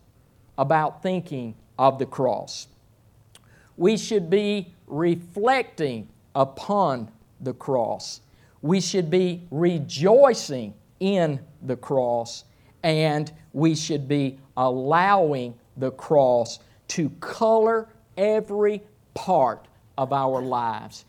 about 0.56 1.02
thinking 1.02 1.54
of 1.78 1.98
the 1.98 2.06
cross. 2.06 2.66
We 3.76 3.98
should 3.98 4.30
be 4.30 4.72
reflecting 4.86 6.08
upon 6.34 7.10
the 7.38 7.52
cross. 7.52 8.22
We 8.62 8.80
should 8.80 9.10
be 9.10 9.42
rejoicing 9.50 10.72
in 11.00 11.38
the 11.60 11.76
cross, 11.76 12.44
and 12.82 13.32
we 13.52 13.74
should 13.74 14.08
be 14.08 14.38
allowing 14.56 15.54
the 15.76 15.90
cross 15.92 16.58
to 16.88 17.10
color 17.20 17.88
every 18.16 18.82
part 19.14 19.66
of 19.96 20.12
our 20.12 20.42
lives. 20.42 21.04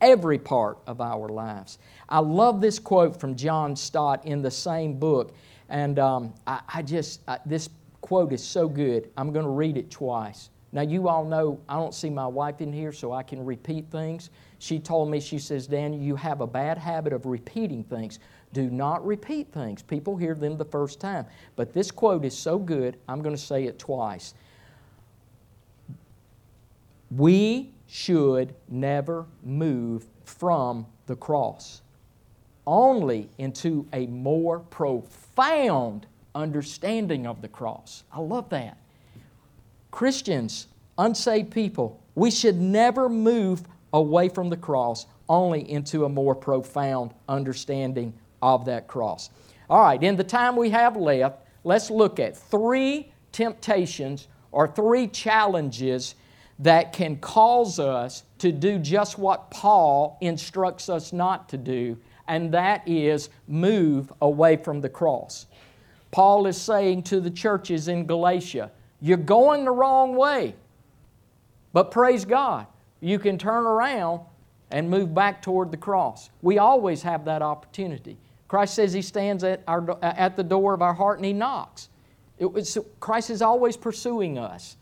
every 0.00 0.38
part 0.38 0.78
of 0.86 1.00
our 1.00 1.28
lives. 1.28 1.78
I 2.08 2.18
love 2.18 2.60
this 2.60 2.78
quote 2.78 3.18
from 3.18 3.34
John 3.34 3.74
Stott 3.76 4.24
in 4.26 4.42
the 4.42 4.50
same 4.50 4.98
book, 4.98 5.34
and 5.68 5.98
um, 5.98 6.34
I, 6.46 6.60
I, 6.68 6.82
just, 6.82 7.20
I, 7.26 7.38
this 7.46 7.68
quote 8.00 8.32
is 8.32 8.42
so 8.44 8.68
good, 8.68 9.10
I'm 9.16 9.32
going 9.32 9.44
to 9.44 9.50
read 9.50 9.76
it 9.76 9.90
twice. 9.90 10.50
Now, 10.72 10.82
you 10.82 11.08
all 11.08 11.24
know 11.24 11.58
I 11.68 11.76
don't 11.76 11.94
see 11.94 12.10
my 12.10 12.26
wife 12.26 12.60
in 12.60 12.72
here, 12.72 12.92
so 12.92 13.12
I 13.12 13.22
can 13.22 13.44
repeat 13.44 13.86
things. 13.90 14.30
She 14.58 14.78
told 14.78 15.10
me, 15.10 15.20
she 15.20 15.38
says, 15.38 15.66
Daniel, 15.66 16.02
you 16.02 16.16
have 16.16 16.40
a 16.40 16.46
bad 16.46 16.76
habit 16.76 17.12
of 17.12 17.24
repeating 17.24 17.82
things. 17.84 18.18
Do 18.56 18.70
not 18.70 19.04
repeat 19.06 19.52
things. 19.52 19.82
People 19.82 20.16
hear 20.16 20.34
them 20.34 20.56
the 20.56 20.64
first 20.64 20.98
time. 20.98 21.26
But 21.56 21.74
this 21.74 21.90
quote 21.90 22.24
is 22.24 22.34
so 22.34 22.58
good, 22.58 22.96
I'm 23.06 23.20
going 23.20 23.36
to 23.36 23.40
say 23.40 23.64
it 23.64 23.78
twice. 23.78 24.32
We 27.10 27.74
should 27.86 28.54
never 28.66 29.26
move 29.42 30.06
from 30.24 30.86
the 31.04 31.16
cross, 31.16 31.82
only 32.66 33.28
into 33.36 33.86
a 33.92 34.06
more 34.06 34.60
profound 34.60 36.06
understanding 36.34 37.26
of 37.26 37.42
the 37.42 37.48
cross. 37.48 38.04
I 38.10 38.20
love 38.20 38.48
that. 38.48 38.78
Christians, 39.90 40.68
unsaved 40.96 41.50
people, 41.50 42.00
we 42.14 42.30
should 42.30 42.58
never 42.58 43.10
move 43.10 43.64
away 43.92 44.30
from 44.30 44.48
the 44.48 44.56
cross, 44.56 45.04
only 45.28 45.70
into 45.70 46.06
a 46.06 46.08
more 46.08 46.34
profound 46.34 47.12
understanding 47.28 48.14
of 48.42 48.64
that 48.66 48.86
cross. 48.86 49.30
All 49.68 49.82
right, 49.82 50.02
in 50.02 50.16
the 50.16 50.24
time 50.24 50.56
we 50.56 50.70
have 50.70 50.96
left, 50.96 51.40
let's 51.64 51.90
look 51.90 52.20
at 52.20 52.36
three 52.36 53.12
temptations 53.32 54.28
or 54.52 54.68
three 54.68 55.08
challenges 55.08 56.14
that 56.58 56.92
can 56.92 57.16
cause 57.16 57.78
us 57.78 58.22
to 58.38 58.52
do 58.52 58.78
just 58.78 59.18
what 59.18 59.50
Paul 59.50 60.16
instructs 60.20 60.88
us 60.88 61.12
not 61.12 61.48
to 61.50 61.58
do, 61.58 61.98
and 62.28 62.52
that 62.52 62.86
is 62.86 63.28
move 63.46 64.12
away 64.22 64.56
from 64.56 64.80
the 64.80 64.88
cross. 64.88 65.46
Paul 66.10 66.46
is 66.46 66.60
saying 66.60 67.02
to 67.04 67.20
the 67.20 67.30
churches 67.30 67.88
in 67.88 68.06
Galatia, 68.06 68.70
You're 69.00 69.18
going 69.18 69.64
the 69.64 69.70
wrong 69.70 70.16
way. 70.16 70.54
But 71.72 71.90
praise 71.90 72.24
God, 72.24 72.66
you 73.00 73.18
can 73.18 73.36
turn 73.36 73.66
around 73.66 74.22
and 74.70 74.88
move 74.88 75.14
back 75.14 75.42
toward 75.42 75.70
the 75.70 75.76
cross. 75.76 76.30
We 76.40 76.58
always 76.58 77.02
have 77.02 77.26
that 77.26 77.42
opportunity. 77.42 78.16
Christ 78.48 78.74
says 78.74 78.92
He 78.92 79.02
stands 79.02 79.44
at, 79.44 79.62
our, 79.66 79.98
at 80.02 80.36
the 80.36 80.44
door 80.44 80.74
of 80.74 80.82
our 80.82 80.94
heart 80.94 81.18
and 81.18 81.26
He 81.26 81.32
knocks. 81.32 81.88
It 82.38 82.52
was, 82.52 82.78
Christ 83.00 83.30
is 83.30 83.42
always 83.42 83.76
pursuing 83.76 84.38
us. 84.38 84.76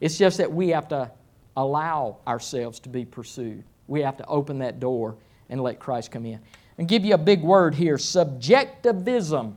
It's 0.00 0.18
just 0.18 0.38
that 0.38 0.52
we 0.52 0.68
have 0.68 0.88
to 0.88 1.10
allow 1.56 2.18
ourselves 2.26 2.80
to 2.80 2.88
be 2.88 3.04
pursued. 3.04 3.64
We 3.86 4.02
have 4.02 4.16
to 4.18 4.26
open 4.26 4.58
that 4.60 4.80
door 4.80 5.16
and 5.48 5.60
let 5.60 5.78
Christ 5.78 6.10
come 6.10 6.26
in. 6.26 6.40
And 6.78 6.88
give 6.88 7.04
you 7.04 7.14
a 7.14 7.18
big 7.18 7.42
word 7.42 7.74
here 7.74 7.98
subjectivism. 7.98 9.56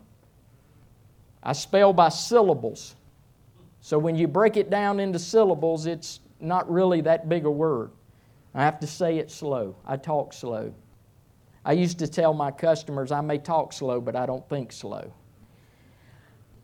I 1.41 1.53
spell 1.53 1.93
by 1.93 2.09
syllables. 2.09 2.95
So 3.81 3.99
when 3.99 4.15
you 4.15 4.27
break 4.27 4.57
it 4.57 4.69
down 4.69 4.99
into 4.99 5.19
syllables, 5.19 5.85
it's 5.85 6.21
not 6.39 6.69
really 6.71 7.01
that 7.01 7.29
big 7.29 7.45
a 7.45 7.51
word. 7.51 7.91
I 8.55 8.63
have 8.63 8.79
to 8.79 8.87
say 8.87 9.17
it 9.17 9.31
slow. 9.31 9.75
I 9.85 9.97
talk 9.97 10.33
slow. 10.33 10.73
I 11.65 11.73
used 11.73 11.99
to 11.99 12.07
tell 12.07 12.33
my 12.33 12.51
customers 12.51 13.11
I 13.11 13.21
may 13.21 13.37
talk 13.37 13.73
slow, 13.73 14.01
but 14.01 14.15
I 14.15 14.25
don't 14.25 14.47
think 14.49 14.71
slow. 14.71 15.13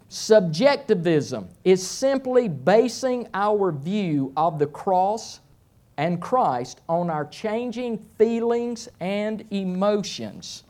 Subjectivism 0.09 1.47
is 1.63 1.85
simply 1.85 2.47
basing 2.47 3.27
our 3.33 3.71
view 3.71 4.33
of 4.35 4.57
the 4.57 4.67
cross 4.67 5.39
and 5.97 6.21
Christ 6.21 6.81
on 6.89 7.09
our 7.09 7.25
changing 7.25 8.03
feelings 8.17 8.89
and 8.99 9.45
emotions. 9.51 10.63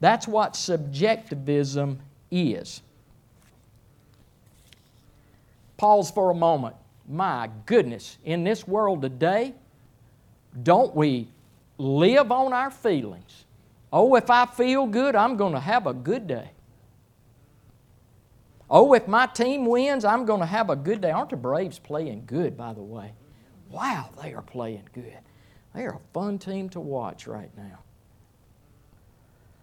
That's 0.00 0.28
what 0.28 0.54
subjectivism 0.54 1.98
is. 2.30 2.82
Pause 5.78 6.10
for 6.10 6.30
a 6.30 6.34
moment. 6.34 6.76
My 7.08 7.48
goodness, 7.64 8.18
in 8.24 8.44
this 8.44 8.68
world 8.68 9.00
today, 9.00 9.54
don't 10.62 10.94
we 10.94 11.28
live 11.78 12.30
on 12.30 12.52
our 12.52 12.70
feelings? 12.70 13.44
Oh, 13.92 14.14
if 14.16 14.30
I 14.30 14.46
feel 14.46 14.86
good, 14.86 15.16
I'm 15.16 15.36
going 15.36 15.54
to 15.54 15.60
have 15.60 15.86
a 15.86 15.94
good 15.94 16.26
day. 16.26 16.50
Oh, 18.70 18.92
if 18.92 19.08
my 19.08 19.26
team 19.26 19.64
wins, 19.64 20.04
I'm 20.04 20.26
going 20.26 20.40
to 20.40 20.46
have 20.46 20.68
a 20.68 20.76
good 20.76 21.00
day. 21.00 21.10
Aren't 21.10 21.30
the 21.30 21.36
Braves 21.36 21.78
playing 21.78 22.24
good, 22.26 22.56
by 22.56 22.74
the 22.74 22.82
way? 22.82 23.12
Wow, 23.70 24.10
they 24.22 24.34
are 24.34 24.42
playing 24.42 24.88
good. 24.92 25.18
They 25.74 25.84
are 25.84 25.94
a 25.94 26.12
fun 26.12 26.38
team 26.38 26.68
to 26.70 26.80
watch 26.80 27.26
right 27.26 27.50
now. 27.56 27.78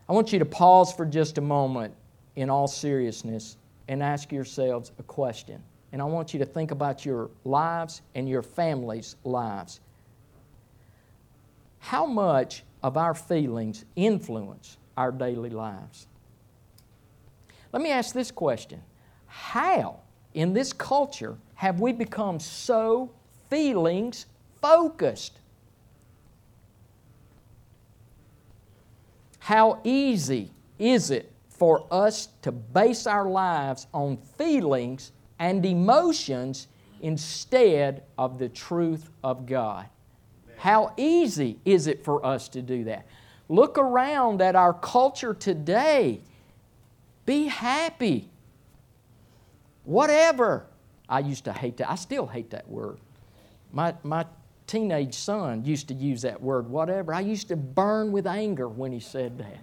I 0.08 0.14
want 0.14 0.34
you 0.34 0.40
to 0.40 0.46
pause 0.46 0.92
for 0.94 1.06
just 1.06 1.38
a 1.38 1.42
moment 1.42 1.94
in 2.36 2.50
all 2.50 2.68
seriousness 2.68 3.58
and 3.88 4.02
ask 4.02 4.32
yourselves 4.32 4.92
a 5.00 5.04
question. 5.04 5.62
And 5.92 6.02
I 6.02 6.06
want 6.06 6.34
you 6.34 6.40
to 6.40 6.46
think 6.46 6.72
about 6.72 7.06
your 7.06 7.30
lives 7.44 8.02
and 8.16 8.28
your 8.28 8.42
family's 8.42 9.16
lives. 9.24 9.80
How 11.80 12.06
much 12.06 12.64
of 12.86 12.98
our 12.98 13.16
feelings 13.16 13.84
influence 13.96 14.78
our 14.96 15.12
daily 15.12 15.50
lives? 15.50 16.06
Let 17.74 17.82
me 17.82 17.90
ask 17.90 18.14
this 18.14 18.30
question 18.30 18.80
how, 19.26 20.02
in 20.36 20.54
this 20.54 20.72
culture, 20.72 21.36
have 21.56 21.80
we 21.80 21.94
become 21.94 22.40
so 22.40 23.10
feelings 23.50 24.28
focused? 24.62 25.40
How 29.40 29.82
easy 29.84 30.52
is 30.78 31.10
it 31.10 31.32
for 31.50 31.88
us 31.90 32.28
to 32.44 32.52
base 32.52 33.08
our 33.08 33.28
lives 33.28 33.88
on 33.96 34.18
feelings 34.38 35.12
and 35.40 35.66
emotions 35.66 36.68
instead 37.02 38.04
of 38.16 38.38
the 38.38 38.50
truth 38.50 39.10
of 39.24 39.48
God? 39.48 39.88
How 40.58 40.94
easy 40.98 41.60
is 41.66 41.88
it 41.88 42.04
for 42.04 42.26
us 42.26 42.50
to 42.50 42.62
do 42.62 42.86
that? 42.86 43.06
Look 43.48 43.78
around 43.78 44.42
at 44.42 44.56
our 44.56 44.74
culture 44.74 45.34
today. 45.34 46.22
Be 47.26 47.48
happy. 47.48 48.30
Whatever. 49.84 50.66
I 51.08 51.20
used 51.20 51.46
to 51.46 51.54
hate 51.54 51.78
that. 51.78 51.90
I 51.90 51.96
still 51.96 52.26
hate 52.26 52.50
that 52.52 52.68
word. 52.68 52.98
My, 53.72 53.94
my 54.04 54.26
teenage 54.68 55.14
son 55.14 55.64
used 55.66 55.88
to 55.90 55.94
use 55.94 56.24
that 56.24 56.42
word, 56.42 56.68
whatever. 56.70 57.14
I 57.14 57.20
used 57.20 57.48
to 57.50 57.56
burn 57.56 58.12
with 58.12 58.26
anger 58.26 58.68
when 58.68 58.92
he 58.92 59.00
said 59.00 59.38
that. 59.38 59.58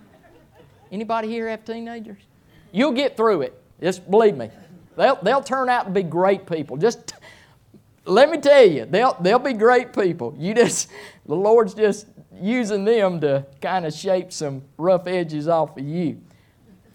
Anybody 0.92 1.28
here 1.28 1.48
have 1.48 1.64
teenagers? 1.64 2.22
You'll 2.70 2.92
get 2.92 3.16
through 3.16 3.42
it. 3.42 3.60
Just 3.80 4.08
believe 4.10 4.36
me. 4.36 4.50
They'll, 4.96 5.16
they'll 5.22 5.42
turn 5.42 5.68
out 5.68 5.86
to 5.86 5.90
be 5.90 6.02
great 6.02 6.46
people. 6.46 6.76
Just 6.76 7.14
let 8.04 8.30
me 8.30 8.38
tell 8.38 8.64
you, 8.64 8.84
they'll, 8.84 9.16
they'll 9.20 9.38
be 9.38 9.52
great 9.52 9.92
people. 9.92 10.34
You 10.38 10.54
just, 10.54 10.90
the 11.26 11.36
Lord's 11.36 11.74
just 11.74 12.06
using 12.40 12.84
them 12.84 13.20
to 13.20 13.46
kind 13.60 13.86
of 13.86 13.94
shape 13.94 14.32
some 14.32 14.62
rough 14.76 15.06
edges 15.06 15.46
off 15.48 15.76
of 15.76 15.84
you. 15.84 16.20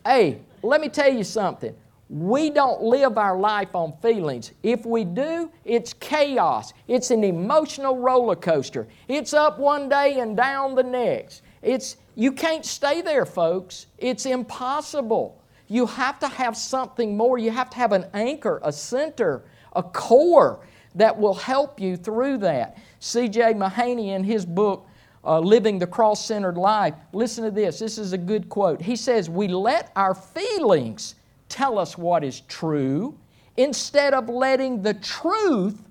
Hey, 0.06 0.40
let 0.62 0.82
me 0.82 0.90
tell 0.90 1.12
you 1.12 1.24
something. 1.24 1.74
We 2.10 2.50
don't 2.50 2.82
live 2.82 3.18
our 3.18 3.38
life 3.38 3.76
on 3.76 3.94
feelings. 4.02 4.52
If 4.64 4.86
we 4.86 5.04
do, 5.04 5.52
it's 5.66 5.94
chaos. 5.94 6.74
It's 6.88 7.12
an 7.12 7.24
emotional 7.24 7.98
roller 7.98 8.36
coaster. 8.36 8.88
It's 9.08 9.34
up 9.34 9.60
one 9.60 9.90
day 9.90 10.20
and 10.20 10.36
down 10.36 10.76
the 10.76 10.84
next. 10.84 11.42
It's, 11.62 11.98
you 12.16 12.32
can't 12.32 12.66
stay 12.66 13.02
there, 13.02 13.26
folks. 13.26 13.88
It's 13.98 14.26
impossible. 14.26 15.42
You 15.68 15.86
have 15.86 16.20
to 16.20 16.30
have 16.30 16.56
something 16.56 17.18
more. 17.18 17.38
You 17.38 17.52
have 17.52 17.70
to 17.72 17.78
have 17.78 17.92
an 17.92 18.06
anchor, 18.14 18.62
a 18.64 18.72
center, 18.72 19.44
a 19.74 19.84
core 19.84 20.62
that 20.98 21.18
will 21.18 21.34
help 21.34 21.80
you 21.80 21.96
through 21.98 22.40
that. 22.40 22.78
C.J. 23.00 23.54
Mahaney, 23.54 24.10
in 24.10 24.24
his 24.24 24.46
book, 24.46 24.88
uh, 25.24 25.40
Living 25.40 25.80
the 25.80 25.88
Cross 25.88 26.26
Centered 26.26 26.58
Life, 26.58 26.94
listen 27.14 27.44
to 27.44 27.52
this. 27.52 27.80
This 27.80 27.98
is 27.98 28.14
a 28.14 28.18
good 28.18 28.50
quote. 28.50 28.82
He 28.82 28.96
says, 28.96 29.30
We 29.30 29.48
let 29.48 29.92
our 29.96 30.16
feelings 30.16 31.16
tell 31.50 31.80
us 31.80 31.98
what 31.98 32.24
is 32.24 32.42
true 32.42 33.18
instead 33.58 34.14
of 34.14 34.30
letting 34.30 34.82
the 34.82 34.94
truth 34.96 35.82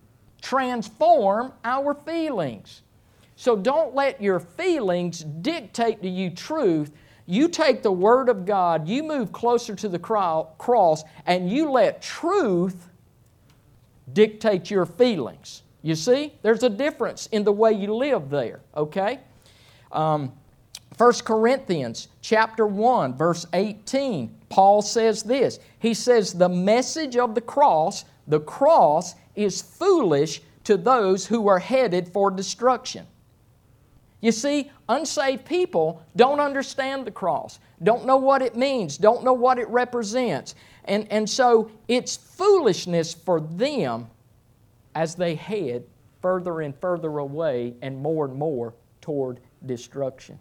transform 0.40 1.52
our 1.64 1.94
feelings. 1.94 2.82
So 3.36 3.56
don't 3.56 3.94
let 3.94 4.22
your 4.22 4.40
feelings 4.40 5.20
dictate 5.20 6.02
to 6.02 6.08
you 6.08 6.30
truth. 6.30 6.92
You 7.26 7.48
take 7.48 7.82
the 7.82 7.92
Word 7.92 8.28
of 8.28 8.46
God, 8.46 8.88
you 8.88 9.02
move 9.02 9.32
closer 9.32 9.74
to 9.74 9.88
the 9.88 9.98
cross, 9.98 11.04
and 11.26 11.50
you 11.50 11.70
let 11.70 12.00
truth 12.00 12.88
dictate 14.12 14.70
your 14.70 14.86
feelings. 14.86 15.62
You 15.82 15.94
see, 15.94 16.32
there's 16.42 16.62
a 16.62 16.70
difference 16.70 17.26
in 17.28 17.44
the 17.44 17.52
way 17.52 17.72
you 17.72 17.94
live 17.94 18.30
there, 18.30 18.60
okay? 18.76 19.20
Um, 19.92 20.32
1 20.98 21.12
Corinthians 21.24 22.08
chapter 22.22 22.66
1 22.66 23.16
verse 23.16 23.46
18 23.52 24.34
Paul 24.48 24.82
says 24.82 25.22
this. 25.22 25.58
He 25.78 25.94
says 25.94 26.32
the 26.32 26.48
message 26.48 27.16
of 27.16 27.34
the 27.34 27.40
cross, 27.40 28.04
the 28.26 28.40
cross 28.40 29.14
is 29.34 29.60
foolish 29.60 30.40
to 30.64 30.76
those 30.76 31.26
who 31.26 31.48
are 31.48 31.58
headed 31.58 32.08
for 32.12 32.30
destruction. 32.30 33.06
You 34.20 34.33
see, 34.33 34.70
unsaved 34.88 35.44
people 35.44 36.02
don't 36.16 36.40
understand 36.40 37.07
the 37.07 37.11
cross, 37.11 37.59
don't 37.83 38.07
know 38.07 38.16
what 38.16 38.42
it 38.42 38.57
means, 38.57 38.96
don't 38.96 39.22
know 39.22 39.35
what 39.35 39.59
it 39.59 39.68
represents. 39.68 40.55
And, 40.85 41.07
and 41.11 41.29
so 41.29 41.70
it's 41.88 42.16
foolishness 42.16 43.12
for 43.12 43.40
them 43.40 44.09
as 44.94 45.14
they 45.14 45.35
head 45.35 45.85
further 46.22 46.61
and 46.61 46.74
further 46.81 47.18
away 47.18 47.74
and 47.83 47.98
more 47.98 48.24
and 48.24 48.35
more 48.35 48.74
toward 49.00 49.40
destruction. 49.64 50.38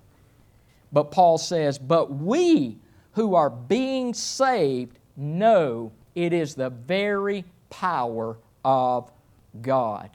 But 0.92 1.12
Paul 1.12 1.38
says, 1.38 1.78
But 1.78 2.14
we 2.14 2.78
who 3.14 3.36
are 3.36 3.50
being 3.50 4.14
saved 4.14 4.98
know 5.18 5.92
it 6.16 6.32
is 6.32 6.56
the 6.56 6.70
very 6.70 7.44
power 7.70 8.38
of 8.64 9.12
God. 9.62 10.10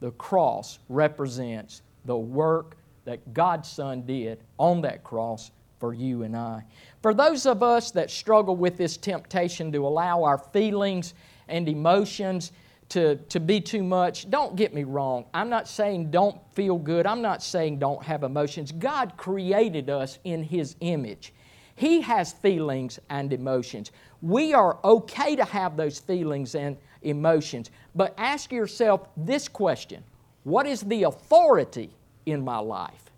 The 0.00 0.10
cross 0.12 0.78
represents 0.88 1.82
the 2.04 2.16
work 2.16 2.76
that 3.04 3.34
God's 3.34 3.68
Son 3.68 4.02
did 4.02 4.40
on 4.58 4.80
that 4.82 5.04
cross 5.04 5.50
for 5.78 5.92
you 5.92 6.22
and 6.22 6.36
I. 6.36 6.64
For 7.02 7.12
those 7.12 7.46
of 7.46 7.62
us 7.62 7.90
that 7.90 8.10
struggle 8.10 8.56
with 8.56 8.76
this 8.76 8.96
temptation 8.96 9.70
to 9.72 9.86
allow 9.86 10.22
our 10.22 10.38
feelings 10.38 11.14
and 11.48 11.68
emotions 11.68 12.52
to, 12.90 13.16
to 13.16 13.40
be 13.40 13.60
too 13.60 13.82
much, 13.82 14.30
don't 14.30 14.56
get 14.56 14.72
me 14.72 14.84
wrong. 14.84 15.26
I'm 15.34 15.50
not 15.50 15.68
saying 15.68 16.10
don't 16.10 16.38
feel 16.54 16.78
good. 16.78 17.06
I'm 17.06 17.22
not 17.22 17.42
saying 17.42 17.78
don't 17.78 18.02
have 18.02 18.22
emotions. 18.22 18.72
God 18.72 19.16
created 19.16 19.90
us 19.90 20.18
in 20.24 20.42
His 20.42 20.76
image. 20.80 21.34
He 21.76 22.00
has 22.02 22.32
feelings 22.32 22.98
and 23.10 23.32
emotions. 23.32 23.90
We 24.22 24.54
are 24.54 24.78
okay 24.84 25.34
to 25.36 25.44
have 25.44 25.76
those 25.76 25.98
feelings 25.98 26.54
and 26.54 26.76
emotions. 27.02 27.70
But 27.94 28.14
ask 28.16 28.52
yourself 28.52 29.08
this 29.16 29.48
question 29.48 30.04
What 30.44 30.66
is 30.66 30.82
the 30.82 31.02
authority 31.02 31.94
in 32.26 32.44
my 32.44 32.58
life? 32.58 33.10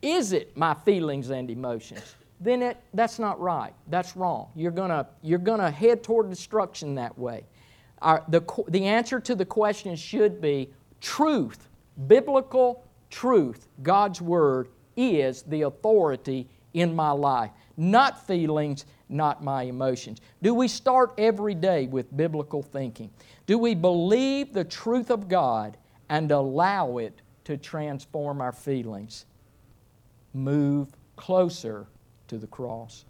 Is 0.00 0.32
it 0.32 0.56
my 0.56 0.74
feelings 0.74 1.30
and 1.30 1.50
emotions? 1.50 2.16
Then 2.40 2.62
it, 2.62 2.76
that's 2.92 3.18
not 3.20 3.40
right. 3.40 3.72
That's 3.88 4.16
wrong. 4.16 4.50
You're 4.56 4.72
going 4.72 5.04
you're 5.22 5.38
gonna 5.38 5.70
head 5.70 6.02
toward 6.02 6.28
destruction 6.28 6.96
that 6.96 7.16
way. 7.16 7.44
Our, 8.00 8.24
the, 8.28 8.42
the 8.66 8.86
answer 8.86 9.20
to 9.20 9.36
the 9.36 9.44
question 9.44 9.94
should 9.94 10.40
be 10.40 10.70
truth, 11.00 11.68
biblical 12.08 12.84
truth, 13.10 13.68
God's 13.82 14.20
Word 14.20 14.68
is 14.96 15.42
the 15.42 15.62
authority 15.62 16.48
in 16.74 16.94
my 16.94 17.10
life, 17.10 17.50
not 17.76 18.26
feelings, 18.26 18.86
not 19.08 19.44
my 19.44 19.64
emotions. 19.64 20.20
Do 20.42 20.54
we 20.54 20.66
start 20.66 21.12
every 21.18 21.54
day 21.54 21.86
with 21.86 22.16
biblical 22.16 22.62
thinking? 22.62 23.10
Do 23.46 23.58
we 23.58 23.74
believe 23.74 24.52
the 24.52 24.64
truth 24.64 25.10
of 25.10 25.28
God 25.28 25.76
and 26.08 26.30
allow 26.32 26.98
it 26.98 27.20
to 27.44 27.56
transform 27.56 28.40
our 28.40 28.52
feelings? 28.52 29.26
Move 30.34 30.88
closer 31.16 31.86
to 32.28 32.38
the 32.38 32.46
cross. 32.46 33.04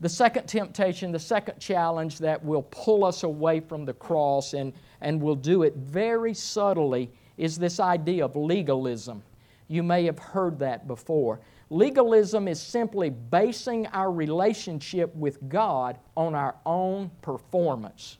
The 0.00 0.08
second 0.08 0.46
temptation, 0.46 1.10
the 1.10 1.18
second 1.18 1.58
challenge 1.58 2.18
that 2.18 2.44
will 2.44 2.62
pull 2.70 3.04
us 3.04 3.22
away 3.22 3.60
from 3.60 3.84
the 3.84 3.94
cross 3.94 4.52
and, 4.52 4.74
and 5.00 5.20
will 5.20 5.34
do 5.34 5.62
it 5.62 5.74
very 5.76 6.34
subtly 6.34 7.10
is 7.38 7.58
this 7.58 7.80
idea 7.80 8.24
of 8.24 8.36
legalism. 8.36 9.22
You 9.68 9.82
may 9.82 10.04
have 10.04 10.18
heard 10.18 10.58
that 10.58 10.86
before. 10.86 11.40
Legalism 11.70 12.46
is 12.46 12.60
simply 12.60 13.10
basing 13.10 13.86
our 13.88 14.12
relationship 14.12 15.14
with 15.16 15.48
God 15.48 15.98
on 16.16 16.34
our 16.34 16.54
own 16.64 17.10
performance. 17.22 18.18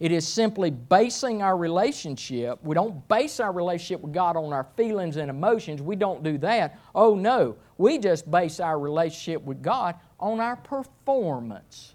It 0.00 0.10
is 0.10 0.26
simply 0.26 0.70
basing 0.70 1.42
our 1.42 1.56
relationship. 1.56 2.58
We 2.62 2.74
don't 2.74 3.06
base 3.08 3.38
our 3.38 3.52
relationship 3.52 4.00
with 4.00 4.12
God 4.12 4.36
on 4.36 4.52
our 4.52 4.66
feelings 4.76 5.16
and 5.16 5.30
emotions. 5.30 5.80
We 5.80 5.96
don't 5.96 6.22
do 6.22 6.36
that. 6.38 6.78
Oh 6.94 7.14
no, 7.14 7.56
we 7.78 7.98
just 7.98 8.30
base 8.30 8.60
our 8.60 8.78
relationship 8.78 9.42
with 9.42 9.62
God 9.62 9.94
on 10.18 10.40
our 10.40 10.56
performance. 10.56 11.94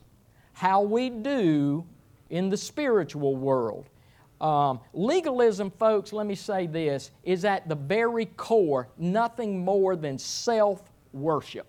How 0.53 0.81
we 0.81 1.09
do 1.09 1.85
in 2.29 2.49
the 2.49 2.57
spiritual 2.57 3.35
world. 3.35 3.89
Um, 4.39 4.79
legalism, 4.93 5.69
folks, 5.71 6.13
let 6.13 6.25
me 6.25 6.35
say 6.35 6.67
this, 6.67 7.11
is 7.23 7.43
at 7.43 7.67
the 7.67 7.75
very 7.75 8.25
core 8.25 8.87
nothing 8.97 9.63
more 9.65 9.97
than 9.97 10.17
self 10.17 10.81
worship. 11.11 11.67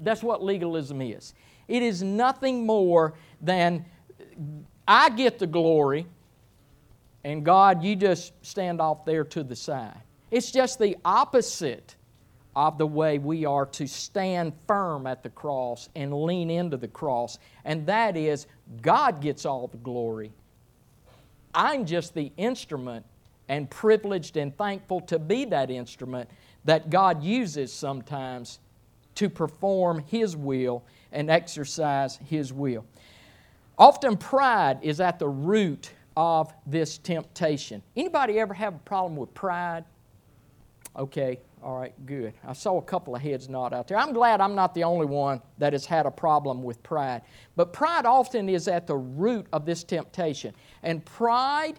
That's 0.00 0.22
what 0.22 0.42
legalism 0.42 1.00
is. 1.00 1.34
It 1.68 1.82
is 1.82 2.02
nothing 2.02 2.66
more 2.66 3.14
than 3.40 3.84
I 4.88 5.10
get 5.10 5.38
the 5.38 5.46
glory, 5.46 6.06
and 7.22 7.44
God, 7.44 7.84
you 7.84 7.94
just 7.94 8.32
stand 8.44 8.80
off 8.80 9.04
there 9.04 9.22
to 9.24 9.44
the 9.44 9.54
side. 9.54 10.00
It's 10.30 10.50
just 10.50 10.80
the 10.80 10.96
opposite 11.04 11.94
of 12.56 12.78
the 12.78 12.86
way 12.86 13.18
we 13.18 13.44
are 13.44 13.66
to 13.66 13.86
stand 13.86 14.52
firm 14.66 15.06
at 15.06 15.22
the 15.22 15.30
cross 15.30 15.88
and 15.94 16.12
lean 16.12 16.50
into 16.50 16.76
the 16.76 16.88
cross, 16.88 17.38
and 17.64 17.86
that 17.86 18.16
is 18.16 18.46
God 18.82 19.20
gets 19.20 19.46
all 19.46 19.68
the 19.68 19.76
glory 19.76 20.32
I'm 21.54 21.86
just 21.86 22.14
the 22.14 22.32
instrument 22.36 23.04
and 23.48 23.68
privileged 23.68 24.36
and 24.36 24.56
thankful 24.56 25.00
to 25.02 25.18
be 25.18 25.44
that 25.46 25.70
instrument 25.70 26.30
that 26.64 26.90
God 26.90 27.22
uses 27.22 27.72
sometimes 27.72 28.60
to 29.16 29.28
perform 29.28 30.04
His 30.06 30.36
will 30.36 30.84
and 31.10 31.30
exercise 31.30 32.18
His 32.28 32.52
will. 32.52 32.84
Often 33.78 34.16
pride 34.16 34.78
is 34.82 35.00
at 35.00 35.18
the 35.18 35.28
root 35.28 35.92
of 36.16 36.52
this 36.66 36.98
temptation. 36.98 37.82
Anybody 37.96 38.40
ever 38.40 38.52
have 38.54 38.74
a 38.74 38.78
problem 38.78 39.16
with 39.16 39.32
pride? 39.34 39.84
Okay, 40.96 41.38
all 41.62 41.78
right, 41.78 41.94
good. 42.06 42.34
I 42.44 42.54
saw 42.54 42.78
a 42.78 42.82
couple 42.82 43.14
of 43.14 43.22
heads 43.22 43.48
nod 43.48 43.72
out 43.72 43.86
there. 43.86 43.96
I'm 43.96 44.12
glad 44.12 44.40
I'm 44.40 44.56
not 44.56 44.74
the 44.74 44.82
only 44.82 45.06
one 45.06 45.40
that 45.58 45.72
has 45.72 45.86
had 45.86 46.06
a 46.06 46.10
problem 46.10 46.62
with 46.62 46.82
pride. 46.82 47.22
But 47.54 47.72
pride 47.72 48.04
often 48.04 48.48
is 48.48 48.66
at 48.66 48.88
the 48.88 48.96
root 48.96 49.46
of 49.52 49.64
this 49.64 49.84
temptation. 49.84 50.54
And 50.82 51.04
pride 51.04 51.78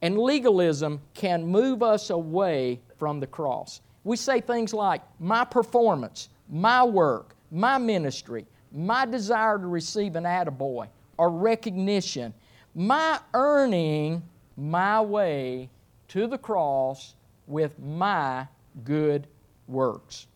and 0.00 0.18
legalism 0.18 1.00
can 1.12 1.46
move 1.46 1.82
us 1.82 2.10
away 2.10 2.80
from 2.98 3.20
the 3.20 3.26
cross. 3.26 3.82
We 4.04 4.16
say 4.16 4.40
things 4.40 4.72
like, 4.72 5.02
my 5.20 5.44
performance, 5.44 6.28
my 6.48 6.82
work, 6.82 7.36
my 7.50 7.78
ministry, 7.78 8.46
my 8.72 9.04
desire 9.04 9.58
to 9.58 9.66
receive 9.66 10.16
an 10.16 10.24
attaboy 10.24 10.88
or 11.18 11.30
recognition, 11.30 12.32
my 12.74 13.18
earning 13.34 14.22
my 14.56 15.00
way 15.00 15.68
to 16.08 16.26
the 16.26 16.38
cross 16.38 17.14
with 17.46 17.78
my 17.78 18.46
good 18.84 19.26
works. 19.68 20.26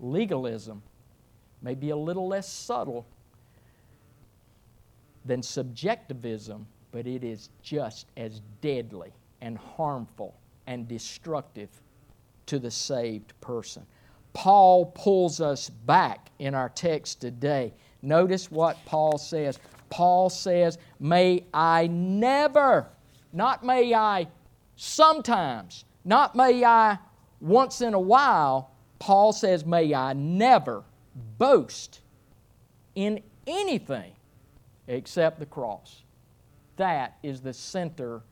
Legalism 0.00 0.82
may 1.62 1.74
be 1.74 1.90
a 1.90 1.96
little 1.96 2.26
less 2.26 2.48
subtle 2.48 3.06
than 5.24 5.42
subjectivism, 5.42 6.66
but 6.90 7.06
it 7.06 7.22
is 7.22 7.50
just 7.62 8.06
as 8.16 8.40
deadly 8.60 9.12
and 9.40 9.56
harmful 9.56 10.34
and 10.66 10.88
destructive 10.88 11.68
to 12.46 12.58
the 12.58 12.70
saved 12.70 13.32
person. 13.40 13.86
Paul 14.32 14.86
pulls 14.86 15.40
us 15.40 15.68
back 15.68 16.30
in 16.38 16.54
our 16.54 16.68
text 16.70 17.20
today. 17.20 17.74
Notice 18.02 18.50
what 18.50 18.76
Paul 18.84 19.18
says. 19.18 19.58
Paul 19.90 20.30
says, 20.30 20.78
May 20.98 21.44
I 21.52 21.86
never, 21.88 22.88
not 23.32 23.64
may 23.64 23.94
I 23.94 24.28
sometimes, 24.76 25.84
not 26.04 26.34
may 26.34 26.64
I 26.64 26.98
once 27.40 27.80
in 27.80 27.94
a 27.94 28.00
while, 28.00 28.70
Paul 28.98 29.32
says, 29.32 29.66
May 29.66 29.92
I 29.94 30.12
never 30.14 30.84
boast 31.38 32.00
in 32.94 33.22
anything 33.46 34.12
except 34.88 35.38
the 35.38 35.46
cross. 35.46 36.02
That 36.76 37.18
is 37.22 37.40
the 37.40 37.52
center 37.52 38.22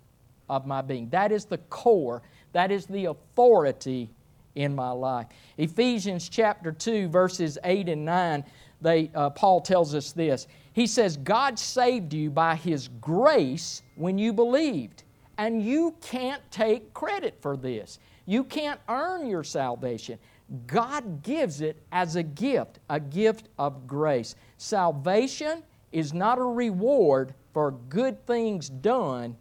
of 0.49 0.67
my 0.67 0.83
being. 0.83 1.09
That 1.11 1.31
is 1.31 1.45
the 1.45 1.59
core. 1.59 2.23
That 2.53 2.71
is 2.71 2.87
the 2.87 3.07
authority 3.07 4.11
in 4.55 4.75
my 4.75 4.91
life. 4.91 5.27
Ephesians 5.59 6.29
chapter 6.29 6.73
2, 6.73 7.09
verses 7.09 7.59
8 7.65 7.89
and 7.89 8.05
9, 8.05 8.45
they, 8.81 9.11
uh, 9.15 9.31
Paul 9.31 9.61
tells 9.61 9.95
us 9.95 10.13
this. 10.13 10.47
He 10.73 10.87
says, 10.87 11.17
God 11.17 11.59
saved 11.59 12.13
you 12.13 12.31
by 12.31 12.57
His 12.57 12.89
grace 13.01 13.83
when 13.97 14.19
you 14.19 14.33
believed. 14.33 15.05
And 15.39 15.63
you 15.63 15.95
can't 16.01 16.43
take 16.51 16.93
credit 16.93 17.37
for 17.41 17.57
this. 17.57 17.99
You 18.27 18.45
can't 18.45 18.81
earn 18.89 19.27
your 19.27 19.45
salvation. 19.45 20.19
God 20.67 21.23
gives 21.23 21.61
it 21.61 21.83
as 21.93 22.17
a 22.17 22.23
gift, 22.23 22.81
a 22.89 23.01
gift 23.01 23.49
of 23.59 23.87
grace. 23.87 24.35
Salvation 24.59 25.63
is 25.93 26.13
not 26.13 26.39
a 26.39 26.45
reward 26.45 27.35
for 27.53 27.73
good 27.89 28.27
things 28.27 28.69
done, 28.69 29.37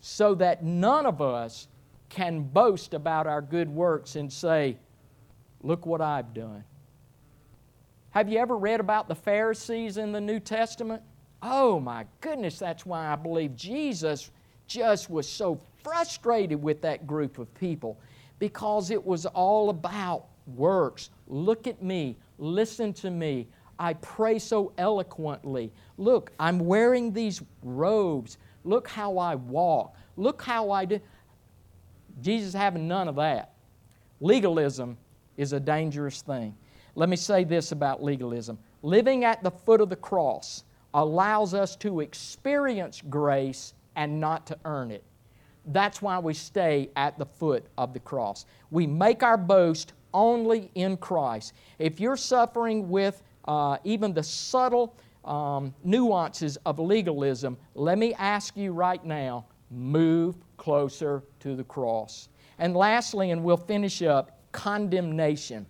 so 0.00 0.34
that 0.34 0.62
none 0.62 1.06
of 1.06 1.22
us 1.22 1.68
can 2.14 2.42
boast 2.42 2.94
about 2.94 3.26
our 3.26 3.42
good 3.42 3.68
works 3.68 4.14
and 4.14 4.32
say, 4.32 4.78
Look 5.62 5.84
what 5.84 6.00
I've 6.00 6.32
done. 6.32 6.62
Have 8.10 8.28
you 8.28 8.38
ever 8.38 8.56
read 8.56 8.78
about 8.78 9.08
the 9.08 9.14
Pharisees 9.14 9.96
in 9.96 10.12
the 10.12 10.20
New 10.20 10.38
Testament? 10.38 11.02
Oh 11.42 11.80
my 11.80 12.06
goodness, 12.20 12.58
that's 12.58 12.86
why 12.86 13.08
I 13.08 13.16
believe 13.16 13.56
Jesus 13.56 14.30
just 14.68 15.10
was 15.10 15.28
so 15.28 15.60
frustrated 15.82 16.62
with 16.62 16.80
that 16.82 17.06
group 17.06 17.38
of 17.38 17.52
people 17.54 17.98
because 18.38 18.90
it 18.90 19.04
was 19.04 19.26
all 19.26 19.70
about 19.70 20.26
works. 20.46 21.10
Look 21.26 21.66
at 21.66 21.82
me, 21.82 22.16
listen 22.38 22.92
to 22.94 23.10
me. 23.10 23.48
I 23.78 23.94
pray 23.94 24.38
so 24.38 24.72
eloquently. 24.78 25.72
Look, 25.98 26.30
I'm 26.38 26.60
wearing 26.60 27.12
these 27.12 27.42
robes. 27.64 28.38
Look 28.62 28.86
how 28.86 29.18
I 29.18 29.34
walk. 29.34 29.96
Look 30.16 30.42
how 30.42 30.70
I 30.70 30.84
do. 30.84 31.00
Jesus 32.20 32.54
having 32.54 32.88
none 32.88 33.08
of 33.08 33.16
that. 33.16 33.54
Legalism 34.20 34.96
is 35.36 35.52
a 35.52 35.60
dangerous 35.60 36.22
thing. 36.22 36.56
Let 36.94 37.08
me 37.08 37.16
say 37.16 37.44
this 37.44 37.72
about 37.72 38.02
legalism 38.02 38.58
living 38.82 39.24
at 39.24 39.42
the 39.42 39.50
foot 39.50 39.80
of 39.80 39.88
the 39.88 39.96
cross 39.96 40.62
allows 40.92 41.54
us 41.54 41.74
to 41.74 42.00
experience 42.00 43.02
grace 43.08 43.72
and 43.96 44.20
not 44.20 44.46
to 44.46 44.56
earn 44.64 44.90
it. 44.90 45.02
That's 45.66 46.02
why 46.02 46.18
we 46.18 46.34
stay 46.34 46.90
at 46.94 47.18
the 47.18 47.24
foot 47.24 47.64
of 47.78 47.94
the 47.94 48.00
cross. 48.00 48.44
We 48.70 48.86
make 48.86 49.22
our 49.22 49.38
boast 49.38 49.94
only 50.12 50.70
in 50.74 50.98
Christ. 50.98 51.54
If 51.78 51.98
you're 51.98 52.16
suffering 52.16 52.90
with 52.90 53.22
uh, 53.46 53.78
even 53.84 54.12
the 54.12 54.22
subtle 54.22 54.94
um, 55.24 55.74
nuances 55.82 56.58
of 56.66 56.78
legalism, 56.78 57.56
let 57.74 57.96
me 57.96 58.12
ask 58.14 58.56
you 58.56 58.72
right 58.72 59.04
now 59.04 59.46
move 59.70 60.36
closer 60.56 61.22
to 61.40 61.56
the 61.56 61.64
cross. 61.64 62.28
And 62.58 62.76
lastly, 62.76 63.30
and 63.30 63.42
we'll 63.42 63.56
finish 63.56 64.02
up, 64.02 64.38
condemnation. 64.52 65.66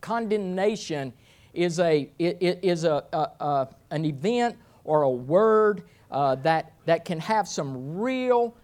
Condemnation 0.00 1.12
is, 1.54 1.78
a, 1.80 2.10
is 2.18 2.84
a, 2.84 3.04
a, 3.12 3.44
a, 3.44 3.68
an 3.90 4.04
event 4.04 4.56
or 4.84 5.02
a 5.02 5.10
word 5.10 5.82
uh, 6.10 6.34
that, 6.36 6.72
that 6.86 7.04
can 7.04 7.20
have 7.20 7.46
some 7.46 7.98
real 7.98 8.56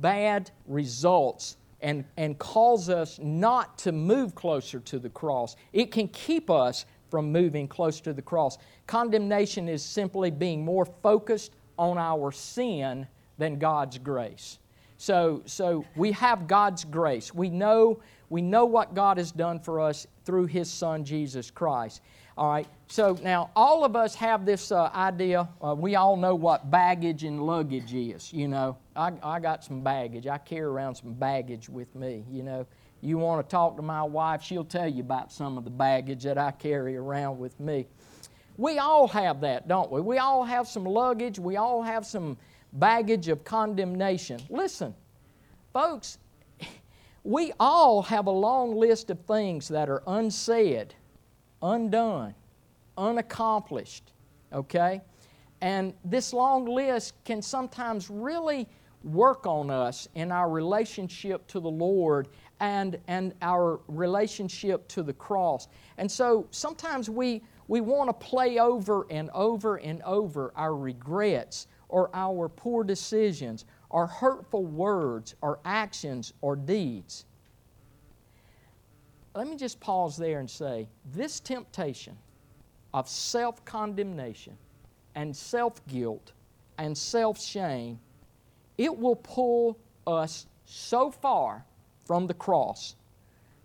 bad 0.00 0.50
results 0.66 1.56
and, 1.80 2.04
and 2.16 2.38
cause 2.38 2.88
us 2.88 3.18
not 3.22 3.78
to 3.78 3.92
move 3.92 4.34
closer 4.34 4.80
to 4.80 4.98
the 4.98 5.08
cross. 5.10 5.56
It 5.72 5.92
can 5.92 6.08
keep 6.08 6.50
us 6.50 6.86
from 7.10 7.32
moving 7.32 7.68
close 7.68 8.00
to 8.00 8.12
the 8.12 8.22
cross. 8.22 8.58
Condemnation 8.86 9.68
is 9.68 9.82
simply 9.82 10.30
being 10.30 10.64
more 10.64 10.84
focused 10.84 11.52
on 11.78 11.96
our 11.96 12.32
sin 12.32 13.06
than 13.38 13.58
God's 13.58 13.98
grace. 13.98 14.58
So, 14.98 15.42
so 15.46 15.84
we 15.94 16.10
have 16.12 16.48
God's 16.48 16.84
grace. 16.84 17.32
We 17.32 17.48
know, 17.48 18.00
we 18.30 18.42
know 18.42 18.66
what 18.66 18.94
God 18.94 19.16
has 19.16 19.30
done 19.30 19.60
for 19.60 19.80
us 19.80 20.08
through 20.24 20.46
His 20.46 20.68
Son, 20.68 21.04
Jesus 21.04 21.50
Christ. 21.50 22.02
All 22.36 22.50
right, 22.50 22.66
so 22.88 23.16
now 23.22 23.50
all 23.56 23.84
of 23.84 23.96
us 23.96 24.14
have 24.16 24.44
this 24.44 24.70
uh, 24.70 24.90
idea. 24.94 25.48
Uh, 25.64 25.74
we 25.76 25.94
all 25.94 26.16
know 26.16 26.34
what 26.34 26.70
baggage 26.70 27.24
and 27.24 27.44
luggage 27.44 27.94
is. 27.94 28.32
You 28.32 28.48
know, 28.48 28.76
I, 28.94 29.12
I 29.22 29.40
got 29.40 29.64
some 29.64 29.82
baggage. 29.82 30.26
I 30.26 30.38
carry 30.38 30.62
around 30.62 30.96
some 30.96 31.14
baggage 31.14 31.68
with 31.68 31.92
me. 31.94 32.24
You 32.30 32.42
know, 32.42 32.66
you 33.00 33.18
want 33.18 33.44
to 33.44 33.50
talk 33.50 33.76
to 33.76 33.82
my 33.82 34.02
wife, 34.02 34.42
she'll 34.42 34.64
tell 34.64 34.88
you 34.88 35.02
about 35.02 35.32
some 35.32 35.56
of 35.56 35.64
the 35.64 35.70
baggage 35.70 36.24
that 36.24 36.38
I 36.38 36.50
carry 36.50 36.96
around 36.96 37.38
with 37.38 37.58
me. 37.60 37.86
We 38.56 38.78
all 38.78 39.06
have 39.06 39.40
that, 39.42 39.68
don't 39.68 39.90
we? 39.90 40.00
We 40.00 40.18
all 40.18 40.42
have 40.42 40.66
some 40.66 40.84
luggage. 40.84 41.38
We 41.38 41.56
all 41.56 41.82
have 41.82 42.04
some 42.04 42.36
baggage 42.72 43.28
of 43.28 43.44
condemnation. 43.44 44.40
Listen, 44.50 44.94
folks, 45.72 46.18
we 47.24 47.52
all 47.58 48.02
have 48.02 48.26
a 48.26 48.30
long 48.30 48.74
list 48.76 49.10
of 49.10 49.20
things 49.20 49.68
that 49.68 49.88
are 49.88 50.02
unsaid 50.06 50.94
undone, 51.62 52.34
unaccomplished, 52.96 54.12
okay? 54.52 55.00
And 55.60 55.92
this 56.04 56.32
long 56.32 56.66
list 56.66 57.14
can 57.24 57.42
sometimes 57.42 58.10
really 58.10 58.68
work 59.04 59.46
on 59.46 59.70
us 59.70 60.08
in 60.14 60.32
our 60.32 60.48
relationship 60.50 61.46
to 61.48 61.60
the 61.60 61.70
Lord 61.70 62.28
and, 62.60 62.98
and 63.06 63.34
our 63.42 63.80
relationship 63.88 64.86
to 64.88 65.02
the 65.02 65.12
cross. 65.12 65.68
And 65.98 66.10
so 66.10 66.46
sometimes 66.50 67.08
we, 67.08 67.42
we 67.68 67.80
want 67.80 68.08
to 68.08 68.26
play 68.26 68.58
over 68.58 69.06
and 69.10 69.30
over 69.30 69.76
and 69.76 70.02
over 70.02 70.52
our 70.56 70.74
regrets 70.74 71.68
or 71.88 72.10
our 72.14 72.48
poor 72.48 72.84
decisions 72.84 73.64
or 73.90 74.06
hurtful 74.06 74.64
words 74.64 75.34
or 75.40 75.58
actions 75.64 76.32
or 76.40 76.56
deeds 76.56 77.24
let 79.38 79.46
me 79.46 79.56
just 79.56 79.78
pause 79.78 80.16
there 80.16 80.40
and 80.40 80.50
say 80.50 80.88
this 81.14 81.38
temptation 81.38 82.16
of 82.92 83.08
self 83.08 83.64
condemnation 83.64 84.58
and 85.14 85.34
self 85.34 85.86
guilt 85.86 86.32
and 86.76 86.98
self 86.98 87.40
shame, 87.40 88.00
it 88.78 88.96
will 88.96 89.14
pull 89.14 89.78
us 90.08 90.46
so 90.64 91.12
far 91.12 91.64
from 92.04 92.26
the 92.26 92.34
cross 92.34 92.96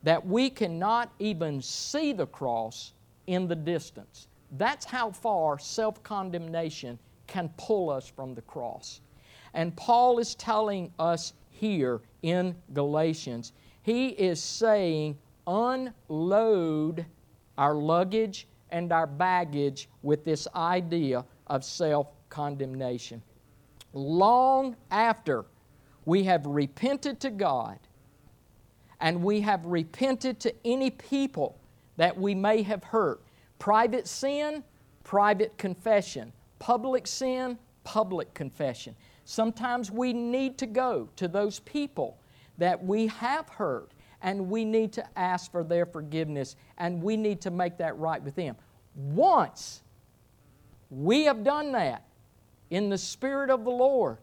that 0.03 0.23
we 0.23 0.47
cannot 0.47 1.11
even 1.17 1.59
see 1.59 2.13
the 2.13 2.27
cross 2.27 2.93
in 3.25 3.47
the 3.47 3.55
distance. 3.55 4.27
That's 4.51 4.85
how 4.85 5.09
far 5.09 5.57
self 5.57 6.03
condemnation 6.03 6.99
can 7.33 7.49
pull 7.57 7.89
us 7.89 8.07
from 8.07 8.35
the 8.35 8.43
cross. 8.43 9.01
And 9.55 9.75
Paul 9.75 10.19
is 10.19 10.35
telling 10.35 10.93
us 10.99 11.33
here 11.49 12.01
in 12.21 12.55
Galatians, 12.73 13.53
he 13.81 14.09
is 14.09 14.41
saying 14.41 15.17
unload 15.47 17.03
our 17.57 17.73
luggage 17.73 18.47
and 18.69 18.93
our 18.93 19.07
baggage 19.07 19.89
with 20.03 20.23
this 20.23 20.47
idea 20.55 21.25
of 21.47 21.63
self 21.63 22.07
condemnation. 22.29 23.19
Long 23.93 24.75
after 24.91 25.45
we 26.05 26.23
have 26.25 26.45
repented 26.45 27.19
to 27.21 27.31
God 27.31 27.79
and 28.99 29.23
we 29.23 29.41
have 29.41 29.65
repented 29.65 30.39
to 30.41 30.53
any 30.63 30.91
people 30.91 31.57
that 31.97 32.15
we 32.15 32.35
may 32.35 32.61
have 32.61 32.83
hurt, 32.83 33.23
private 33.57 34.07
sin, 34.07 34.63
private 35.03 35.57
confession, 35.57 36.31
public 36.63 37.05
sin, 37.05 37.57
public 37.83 38.33
confession. 38.33 38.95
Sometimes 39.25 39.91
we 39.91 40.13
need 40.13 40.57
to 40.59 40.65
go 40.65 41.09
to 41.17 41.27
those 41.27 41.59
people 41.59 42.17
that 42.57 42.81
we 42.81 43.07
have 43.07 43.49
hurt 43.49 43.91
and 44.21 44.49
we 44.49 44.63
need 44.63 44.93
to 44.93 45.05
ask 45.19 45.51
for 45.51 45.65
their 45.65 45.85
forgiveness 45.85 46.55
and 46.77 47.03
we 47.03 47.17
need 47.17 47.41
to 47.41 47.51
make 47.51 47.75
that 47.79 47.97
right 47.97 48.23
with 48.23 48.35
them. 48.35 48.55
Once 48.95 49.83
we 50.89 51.25
have 51.25 51.43
done 51.43 51.73
that 51.73 52.05
in 52.69 52.87
the 52.87 52.97
Spirit 52.97 53.49
of 53.49 53.65
the 53.65 53.71
Lord, 53.71 54.19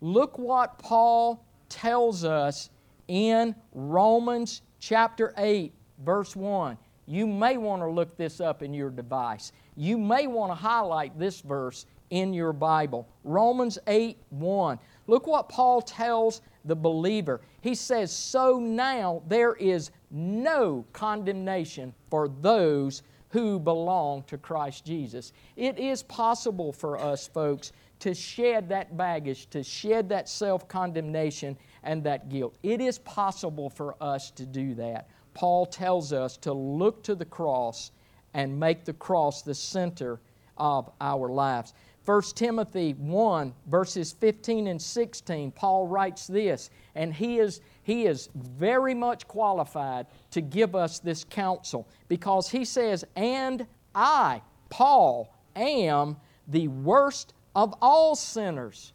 look 0.00 0.38
what 0.38 0.78
Paul 0.78 1.44
tells 1.68 2.22
us 2.22 2.70
in 3.08 3.56
Romans 3.72 4.62
chapter 4.78 5.34
8, 5.36 5.72
verse 5.98 6.36
1. 6.36 6.78
You 7.06 7.26
may 7.26 7.56
want 7.56 7.82
to 7.82 7.88
look 7.88 8.16
this 8.16 8.40
up 8.40 8.62
in 8.62 8.72
your 8.72 8.90
device. 8.90 9.50
You 9.76 9.96
may 9.98 10.26
want 10.26 10.50
to 10.50 10.56
highlight 10.56 11.18
this 11.18 11.40
verse 11.40 11.86
in 12.10 12.34
your 12.34 12.52
Bible. 12.52 13.08
Romans 13.24 13.78
8, 13.86 14.18
1. 14.30 14.78
Look 15.06 15.26
what 15.26 15.48
Paul 15.48 15.80
tells 15.80 16.42
the 16.64 16.76
believer. 16.76 17.40
He 17.62 17.74
says, 17.74 18.12
So 18.12 18.58
now 18.58 19.22
there 19.28 19.54
is 19.54 19.90
no 20.10 20.84
condemnation 20.92 21.94
for 22.10 22.28
those 22.28 23.02
who 23.30 23.58
belong 23.58 24.24
to 24.24 24.36
Christ 24.36 24.84
Jesus. 24.84 25.32
It 25.56 25.78
is 25.78 26.02
possible 26.02 26.70
for 26.70 26.98
us, 26.98 27.26
folks, 27.26 27.72
to 28.00 28.12
shed 28.14 28.68
that 28.68 28.96
baggage, 28.96 29.48
to 29.50 29.62
shed 29.62 30.08
that 30.10 30.28
self 30.28 30.68
condemnation 30.68 31.56
and 31.82 32.04
that 32.04 32.28
guilt. 32.28 32.56
It 32.62 32.82
is 32.82 32.98
possible 32.98 33.70
for 33.70 33.96
us 34.02 34.30
to 34.32 34.44
do 34.44 34.74
that. 34.74 35.08
Paul 35.32 35.64
tells 35.64 36.12
us 36.12 36.36
to 36.38 36.52
look 36.52 37.02
to 37.04 37.14
the 37.14 37.24
cross 37.24 37.90
and 38.34 38.58
make 38.58 38.84
the 38.84 38.92
cross 38.94 39.42
the 39.42 39.54
center 39.54 40.20
of 40.56 40.90
our 41.00 41.28
lives. 41.28 41.74
1 42.04 42.22
Timothy 42.34 42.94
1, 42.94 43.54
verses 43.68 44.12
15 44.12 44.66
and 44.66 44.82
16, 44.82 45.52
Paul 45.52 45.86
writes 45.86 46.26
this, 46.26 46.70
and 46.96 47.14
he 47.14 47.38
is, 47.38 47.60
he 47.84 48.06
is 48.06 48.28
very 48.34 48.94
much 48.94 49.28
qualified 49.28 50.06
to 50.32 50.40
give 50.40 50.74
us 50.74 50.98
this 50.98 51.22
counsel 51.22 51.88
because 52.08 52.48
he 52.48 52.64
says, 52.64 53.04
And 53.14 53.66
I, 53.94 54.42
Paul, 54.68 55.32
am 55.54 56.16
the 56.48 56.66
worst 56.68 57.34
of 57.54 57.74
all 57.80 58.16
sinners. 58.16 58.92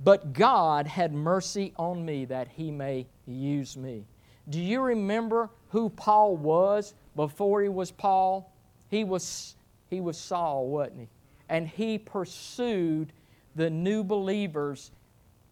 But 0.00 0.32
God 0.32 0.86
had 0.86 1.12
mercy 1.12 1.74
on 1.76 2.04
me 2.04 2.24
that 2.26 2.48
he 2.48 2.70
may 2.70 3.06
use 3.26 3.76
me. 3.76 4.06
Do 4.48 4.60
you 4.60 4.80
remember 4.80 5.50
who 5.68 5.90
Paul 5.90 6.36
was 6.36 6.94
before 7.18 7.60
he 7.60 7.68
was 7.68 7.90
Paul? 7.90 8.50
He 8.88 9.04
was, 9.04 9.56
he 9.90 10.00
was 10.00 10.16
Saul, 10.16 10.68
wasn't 10.68 11.00
he? 11.00 11.08
and 11.48 11.66
he 11.66 11.98
pursued 11.98 13.12
the 13.54 13.70
new 13.70 14.04
believers 14.04 14.90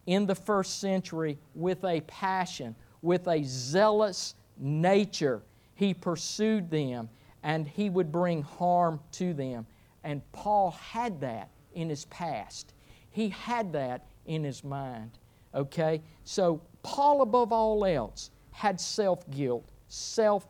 in 0.05 0.25
the 0.25 0.35
first 0.35 0.79
century 0.79 1.37
with 1.55 1.83
a 1.83 2.01
passion, 2.01 2.75
with 3.01 3.27
a 3.27 3.43
zealous 3.43 4.35
nature. 4.57 5.41
He 5.75 5.93
pursued 5.93 6.69
them 6.69 7.09
and 7.43 7.67
he 7.67 7.89
would 7.89 8.11
bring 8.11 8.41
harm 8.41 8.99
to 9.13 9.33
them. 9.33 9.65
And 10.03 10.21
Paul 10.31 10.71
had 10.71 11.19
that 11.21 11.49
in 11.73 11.89
his 11.89 12.05
past. 12.05 12.73
He 13.09 13.29
had 13.29 13.73
that 13.73 14.05
in 14.25 14.43
his 14.43 14.63
mind. 14.63 15.11
Okay? 15.53 16.01
So, 16.23 16.61
Paul, 16.83 17.21
above 17.21 17.51
all 17.51 17.83
else, 17.85 18.31
had 18.51 18.79
self 18.79 19.29
guilt, 19.29 19.69
self 19.87 20.47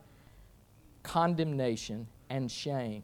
condemnation, 1.07 2.05
and 2.29 2.51
shame. 2.51 3.01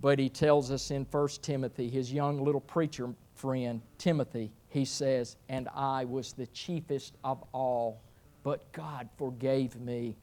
But 0.00 0.20
he 0.20 0.28
tells 0.28 0.70
us 0.70 0.92
in 0.92 1.04
1 1.10 1.28
Timothy, 1.42 1.90
his 1.90 2.12
young 2.12 2.42
little 2.42 2.60
preacher 2.60 3.12
friend, 3.34 3.82
Timothy, 3.98 4.52
he 4.68 4.84
says, 4.84 5.36
And 5.48 5.68
I 5.74 6.04
was 6.04 6.32
the 6.32 6.46
chiefest 6.46 7.16
of 7.24 7.42
all, 7.52 8.00
but 8.44 8.72
God 8.72 9.08
forgave 9.18 9.78
me. 9.80 10.16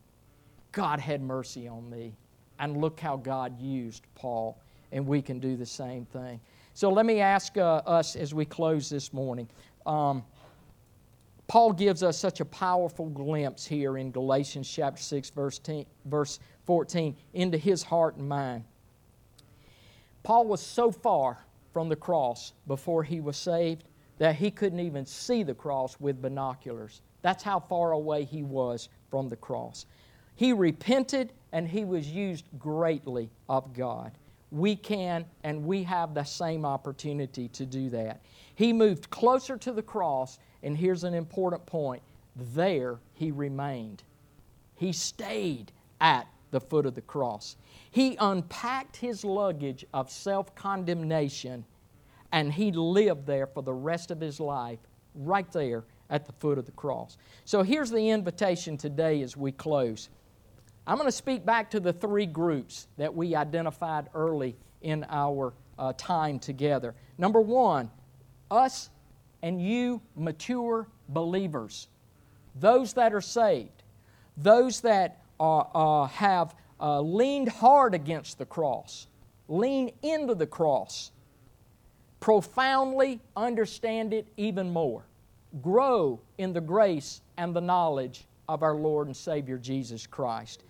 God 0.71 1.01
had 1.01 1.21
mercy 1.21 1.67
on 1.67 1.89
me. 1.89 2.15
And 2.59 2.77
look 2.77 2.99
how 2.99 3.17
God 3.17 3.59
used 3.59 4.03
Paul, 4.15 4.57
and 4.93 5.05
we 5.05 5.21
can 5.21 5.39
do 5.39 5.57
the 5.57 5.65
same 5.65 6.05
thing. 6.05 6.39
So 6.73 6.89
let 6.89 7.05
me 7.05 7.19
ask 7.19 7.57
uh, 7.57 7.81
us 7.85 8.15
as 8.15 8.33
we 8.33 8.45
close 8.45 8.89
this 8.89 9.11
morning. 9.11 9.49
Um, 9.85 10.23
Paul 11.49 11.73
gives 11.73 12.03
us 12.03 12.15
such 12.15 12.41
a 12.41 12.45
powerful 12.45 13.07
glimpse 13.07 13.65
here 13.65 13.97
in 13.97 14.11
Galatians 14.11 14.69
chapter 14.69 15.01
6, 15.01 15.31
verse, 15.31 15.57
10, 15.57 15.83
verse 16.05 16.39
14, 16.65 17.15
into 17.33 17.57
his 17.57 17.81
heart 17.81 18.17
and 18.17 18.29
mind. 18.29 18.63
Paul 20.21 20.45
was 20.45 20.61
so 20.61 20.91
far 20.91 21.39
from 21.73 21.89
the 21.89 21.95
cross 21.95 22.53
before 22.67 23.03
he 23.03 23.19
was 23.19 23.35
saved 23.35 23.83
that 24.19 24.35
he 24.35 24.51
couldn't 24.51 24.79
even 24.79 25.07
see 25.07 25.41
the 25.41 25.55
cross 25.55 25.99
with 25.99 26.21
binoculars. 26.21 27.01
That's 27.23 27.41
how 27.41 27.59
far 27.61 27.93
away 27.93 28.25
he 28.25 28.43
was 28.43 28.89
from 29.09 29.27
the 29.27 29.35
cross. 29.35 29.87
He 30.35 30.53
repented 30.53 31.33
and 31.51 31.67
he 31.67 31.83
was 31.83 32.07
used 32.07 32.45
greatly 32.59 33.31
of 33.49 33.73
God. 33.73 34.11
We 34.51 34.75
can 34.75 35.25
and 35.43 35.65
we 35.65 35.81
have 35.83 36.13
the 36.13 36.23
same 36.23 36.63
opportunity 36.63 37.47
to 37.49 37.65
do 37.65 37.89
that. 37.89 38.21
He 38.53 38.71
moved 38.71 39.09
closer 39.09 39.57
to 39.57 39.71
the 39.71 39.81
cross, 39.81 40.37
and 40.63 40.77
here's 40.77 41.03
an 41.03 41.13
important 41.13 41.65
point 41.65 42.01
there 42.53 42.99
he 43.13 43.31
remained. 43.31 44.03
He 44.75 44.93
stayed 44.93 45.71
at 45.99 46.27
the 46.51 46.59
foot 46.59 46.85
of 46.85 46.95
the 46.95 47.01
cross. 47.01 47.57
He 47.91 48.15
unpacked 48.19 48.95
his 48.95 49.23
luggage 49.23 49.85
of 49.93 50.09
self 50.09 50.55
condemnation 50.55 51.65
and 52.31 52.53
he 52.53 52.71
lived 52.71 53.25
there 53.25 53.47
for 53.47 53.63
the 53.63 53.73
rest 53.73 54.11
of 54.11 54.19
his 54.19 54.39
life, 54.39 54.79
right 55.15 55.51
there 55.51 55.83
at 56.09 56.25
the 56.25 56.31
foot 56.33 56.57
of 56.57 56.65
the 56.65 56.71
cross. 56.71 57.17
So 57.45 57.63
here's 57.63 57.89
the 57.89 58.09
invitation 58.09 58.77
today 58.77 59.21
as 59.21 59.35
we 59.35 59.51
close. 59.51 60.09
I'm 60.85 60.97
going 60.97 61.07
to 61.07 61.11
speak 61.11 61.45
back 61.45 61.69
to 61.71 61.79
the 61.79 61.93
three 61.93 62.25
groups 62.25 62.87
that 62.97 63.13
we 63.13 63.35
identified 63.35 64.09
early 64.13 64.55
in 64.81 65.05
our 65.09 65.53
uh, 65.77 65.93
time 65.97 66.39
together. 66.39 66.95
Number 67.17 67.41
one, 67.41 67.89
us 68.49 68.89
and 69.41 69.61
you, 69.61 70.01
mature 70.15 70.87
believers, 71.09 71.87
those 72.55 72.93
that 72.93 73.13
are 73.13 73.21
saved, 73.21 73.83
those 74.37 74.81
that 74.81 75.21
uh, 75.39 75.59
uh, 75.59 76.07
have 76.07 76.55
uh, 76.79 77.01
leaned 77.01 77.49
hard 77.49 77.93
against 77.93 78.37
the 78.37 78.45
cross, 78.45 79.07
lean 79.47 79.91
into 80.01 80.35
the 80.35 80.47
cross, 80.47 81.11
profoundly 82.19 83.19
understand 83.35 84.13
it 84.13 84.27
even 84.37 84.69
more, 84.69 85.03
grow 85.61 86.19
in 86.37 86.53
the 86.53 86.61
grace 86.61 87.21
and 87.37 87.55
the 87.55 87.61
knowledge 87.61 88.25
of 88.47 88.63
our 88.63 88.75
Lord 88.75 89.07
and 89.07 89.15
Savior 89.15 89.57
Jesus 89.57 90.05
Christ. 90.05 90.63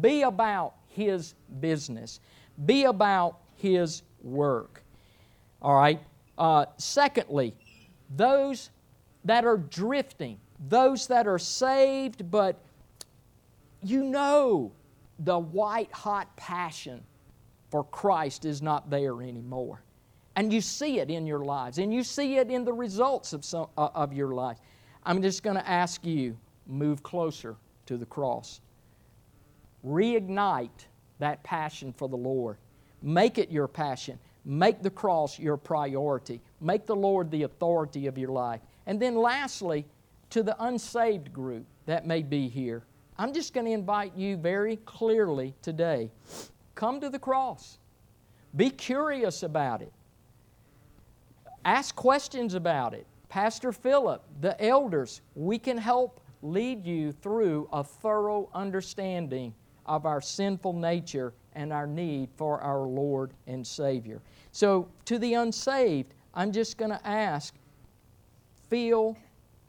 Be 0.00 0.22
about 0.22 0.74
His 0.88 1.34
business, 1.60 2.20
be 2.64 2.84
about 2.84 3.38
His 3.56 4.02
work. 4.22 4.82
All 5.62 5.76
right? 5.76 6.00
Uh, 6.38 6.66
secondly, 6.76 7.54
those 8.14 8.70
that 9.24 9.44
are 9.44 9.56
drifting, 9.56 10.38
those 10.68 11.06
that 11.08 11.26
are 11.26 11.38
saved, 11.38 12.30
but 12.30 12.60
you 13.82 14.04
know 14.04 14.72
the 15.20 15.38
white 15.38 15.92
hot 15.92 16.34
passion 16.36 17.02
for 17.70 17.84
Christ 17.84 18.44
is 18.44 18.62
not 18.62 18.90
there 18.90 19.22
anymore. 19.22 19.82
And 20.36 20.52
you 20.52 20.60
see 20.60 21.00
it 21.00 21.10
in 21.10 21.26
your 21.26 21.44
lives, 21.44 21.78
and 21.78 21.92
you 21.92 22.02
see 22.02 22.36
it 22.36 22.50
in 22.50 22.64
the 22.64 22.72
results 22.72 23.32
of, 23.32 23.44
some, 23.44 23.68
uh, 23.78 23.88
of 23.94 24.12
your 24.12 24.32
life. 24.32 24.58
I'm 25.04 25.22
just 25.22 25.42
going 25.42 25.56
to 25.56 25.68
ask 25.68 26.04
you 26.04 26.36
move 26.66 27.02
closer 27.02 27.56
to 27.86 27.96
the 27.96 28.06
cross. 28.06 28.60
Reignite 29.84 30.86
that 31.18 31.42
passion 31.42 31.92
for 31.92 32.08
the 32.08 32.16
Lord. 32.16 32.58
Make 33.02 33.38
it 33.38 33.50
your 33.50 33.68
passion. 33.68 34.18
Make 34.48 34.80
the 34.80 34.90
cross 34.90 35.40
your 35.40 35.56
priority. 35.56 36.40
Make 36.60 36.86
the 36.86 36.94
Lord 36.94 37.32
the 37.32 37.42
authority 37.42 38.06
of 38.06 38.16
your 38.16 38.30
life. 38.30 38.60
And 38.86 39.02
then, 39.02 39.16
lastly, 39.16 39.84
to 40.30 40.44
the 40.44 40.56
unsaved 40.64 41.32
group 41.32 41.66
that 41.86 42.06
may 42.06 42.22
be 42.22 42.48
here, 42.48 42.84
I'm 43.18 43.32
just 43.32 43.52
going 43.52 43.66
to 43.66 43.72
invite 43.72 44.14
you 44.16 44.36
very 44.36 44.76
clearly 44.84 45.52
today 45.62 46.10
come 46.76 47.00
to 47.00 47.10
the 47.10 47.18
cross. 47.18 47.78
Be 48.54 48.70
curious 48.70 49.42
about 49.42 49.82
it. 49.82 49.92
Ask 51.64 51.96
questions 51.96 52.54
about 52.54 52.94
it. 52.94 53.06
Pastor 53.28 53.72
Philip, 53.72 54.22
the 54.40 54.62
elders, 54.62 55.22
we 55.34 55.58
can 55.58 55.76
help 55.76 56.20
lead 56.42 56.86
you 56.86 57.10
through 57.10 57.68
a 57.72 57.82
thorough 57.82 58.48
understanding 58.54 59.52
of 59.86 60.06
our 60.06 60.20
sinful 60.20 60.74
nature 60.74 61.32
and 61.54 61.72
our 61.72 61.86
need 61.86 62.28
for 62.36 62.60
our 62.60 62.82
Lord 62.82 63.32
and 63.46 63.66
Savior. 63.66 64.20
So, 64.56 64.88
to 65.04 65.18
the 65.18 65.34
unsaved, 65.34 66.14
I'm 66.32 66.50
just 66.50 66.78
going 66.78 66.90
to 66.90 67.06
ask 67.06 67.52
feel 68.70 69.14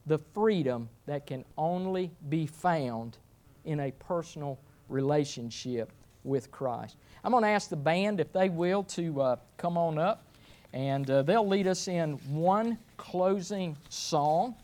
the 0.06 0.18
freedom 0.18 0.88
that 1.08 1.28
can 1.28 1.44
only 1.58 2.10
be 2.30 2.46
found 2.46 3.18
in 3.66 3.82
a 3.82 3.92
personal 3.92 4.58
relationship 4.88 5.92
with 6.24 6.50
Christ. 6.52 6.96
I'm 7.26 7.32
going 7.32 7.44
to 7.44 7.50
ask 7.50 7.70
the 7.70 7.76
band, 7.76 8.22
if 8.22 8.32
they 8.32 8.48
will, 8.48 8.82
to 8.84 9.22
uh, 9.22 9.36
come 9.58 9.78
on 9.78 10.00
up. 10.00 10.24
And 10.72 11.12
uh, 11.12 11.22
they'll 11.24 11.46
lead 11.46 11.68
us 11.68 11.90
in 11.90 12.14
one 12.30 12.78
closing 12.96 13.76
song. 13.90 14.56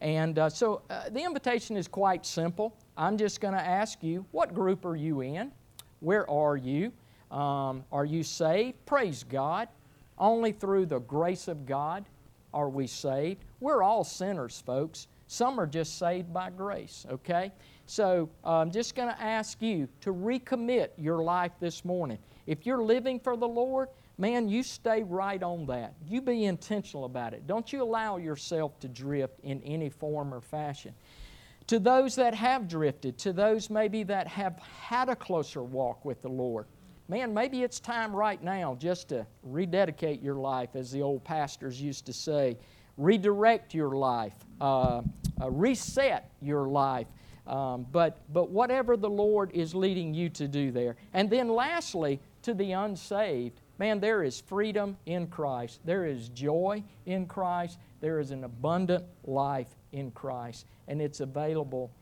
And 0.00 0.40
uh, 0.40 0.48
so 0.48 0.82
uh, 0.90 1.08
the 1.08 1.22
invitation 1.22 1.76
is 1.76 1.86
quite 1.86 2.26
simple. 2.26 2.74
I'm 2.96 3.16
just 3.16 3.40
going 3.40 3.54
to 3.54 3.64
ask 3.64 4.02
you, 4.02 4.26
what 4.32 4.54
group 4.54 4.84
are 4.84 4.96
you 4.96 5.20
in? 5.20 5.52
Where 6.00 6.28
are 6.28 6.56
you? 6.56 6.90
Um, 7.30 7.84
are 7.92 8.04
you 8.04 8.22
saved? 8.22 8.84
Praise 8.86 9.24
God. 9.24 9.68
Only 10.18 10.52
through 10.52 10.86
the 10.86 11.00
grace 11.00 11.48
of 11.48 11.66
God 11.66 12.04
are 12.52 12.68
we 12.68 12.86
saved. 12.86 13.44
We're 13.60 13.82
all 13.82 14.04
sinners, 14.04 14.62
folks. 14.64 15.06
Some 15.26 15.60
are 15.60 15.66
just 15.66 15.98
saved 15.98 16.32
by 16.32 16.50
grace, 16.50 17.04
okay? 17.10 17.52
So 17.86 18.30
I'm 18.42 18.70
just 18.70 18.94
going 18.94 19.08
to 19.08 19.20
ask 19.20 19.60
you 19.60 19.88
to 20.00 20.12
recommit 20.12 20.88
your 20.96 21.22
life 21.22 21.52
this 21.60 21.84
morning. 21.84 22.18
If 22.46 22.64
you're 22.64 22.82
living 22.82 23.20
for 23.20 23.36
the 23.36 23.46
Lord, 23.46 23.88
man, 24.16 24.48
you 24.48 24.62
stay 24.62 25.02
right 25.02 25.42
on 25.42 25.66
that. 25.66 25.94
You 26.06 26.22
be 26.22 26.46
intentional 26.46 27.04
about 27.04 27.34
it. 27.34 27.46
Don't 27.46 27.72
you 27.72 27.82
allow 27.82 28.16
yourself 28.16 28.80
to 28.80 28.88
drift 28.88 29.38
in 29.42 29.62
any 29.62 29.90
form 29.90 30.32
or 30.32 30.40
fashion. 30.40 30.94
To 31.66 31.78
those 31.78 32.14
that 32.16 32.34
have 32.34 32.66
drifted, 32.66 33.18
to 33.18 33.34
those 33.34 33.68
maybe 33.68 34.02
that 34.04 34.26
have 34.28 34.58
had 34.58 35.10
a 35.10 35.16
closer 35.16 35.62
walk 35.62 36.06
with 36.06 36.22
the 36.22 36.30
Lord, 36.30 36.66
man, 37.08 37.34
maybe 37.34 37.62
it's 37.62 37.80
time 37.80 38.14
right 38.14 38.42
now 38.42 38.76
just 38.78 39.08
to 39.08 39.26
rededicate 39.42 40.22
your 40.22 40.36
life, 40.36 40.70
as 40.74 40.90
the 40.90 41.02
old 41.02 41.24
pastors 41.24 41.80
used 41.80 42.06
to 42.06 42.12
say, 42.12 42.56
redirect 42.96 43.74
your 43.74 43.96
life, 43.96 44.34
uh, 44.60 45.02
uh, 45.40 45.50
reset 45.50 46.30
your 46.40 46.68
life. 46.68 47.06
Um, 47.46 47.86
but, 47.90 48.18
but 48.32 48.50
whatever 48.50 48.96
the 48.96 49.08
Lord 49.08 49.50
is 49.52 49.74
leading 49.74 50.12
you 50.12 50.28
to 50.30 50.46
do 50.46 50.70
there. 50.70 50.96
And 51.14 51.30
then 51.30 51.48
lastly, 51.48 52.20
to 52.42 52.52
the 52.52 52.72
unsaved, 52.72 53.62
Man, 53.78 54.00
there 54.00 54.24
is 54.24 54.40
freedom 54.40 54.96
in 55.06 55.28
Christ. 55.28 55.80
There 55.84 56.04
is 56.04 56.28
joy 56.30 56.82
in 57.06 57.26
Christ. 57.26 57.78
There 58.00 58.18
is 58.18 58.32
an 58.32 58.42
abundant 58.42 59.04
life 59.24 59.68
in 59.92 60.10
Christ. 60.10 60.66
And 60.88 61.00
it's 61.00 61.20
available 61.20 61.92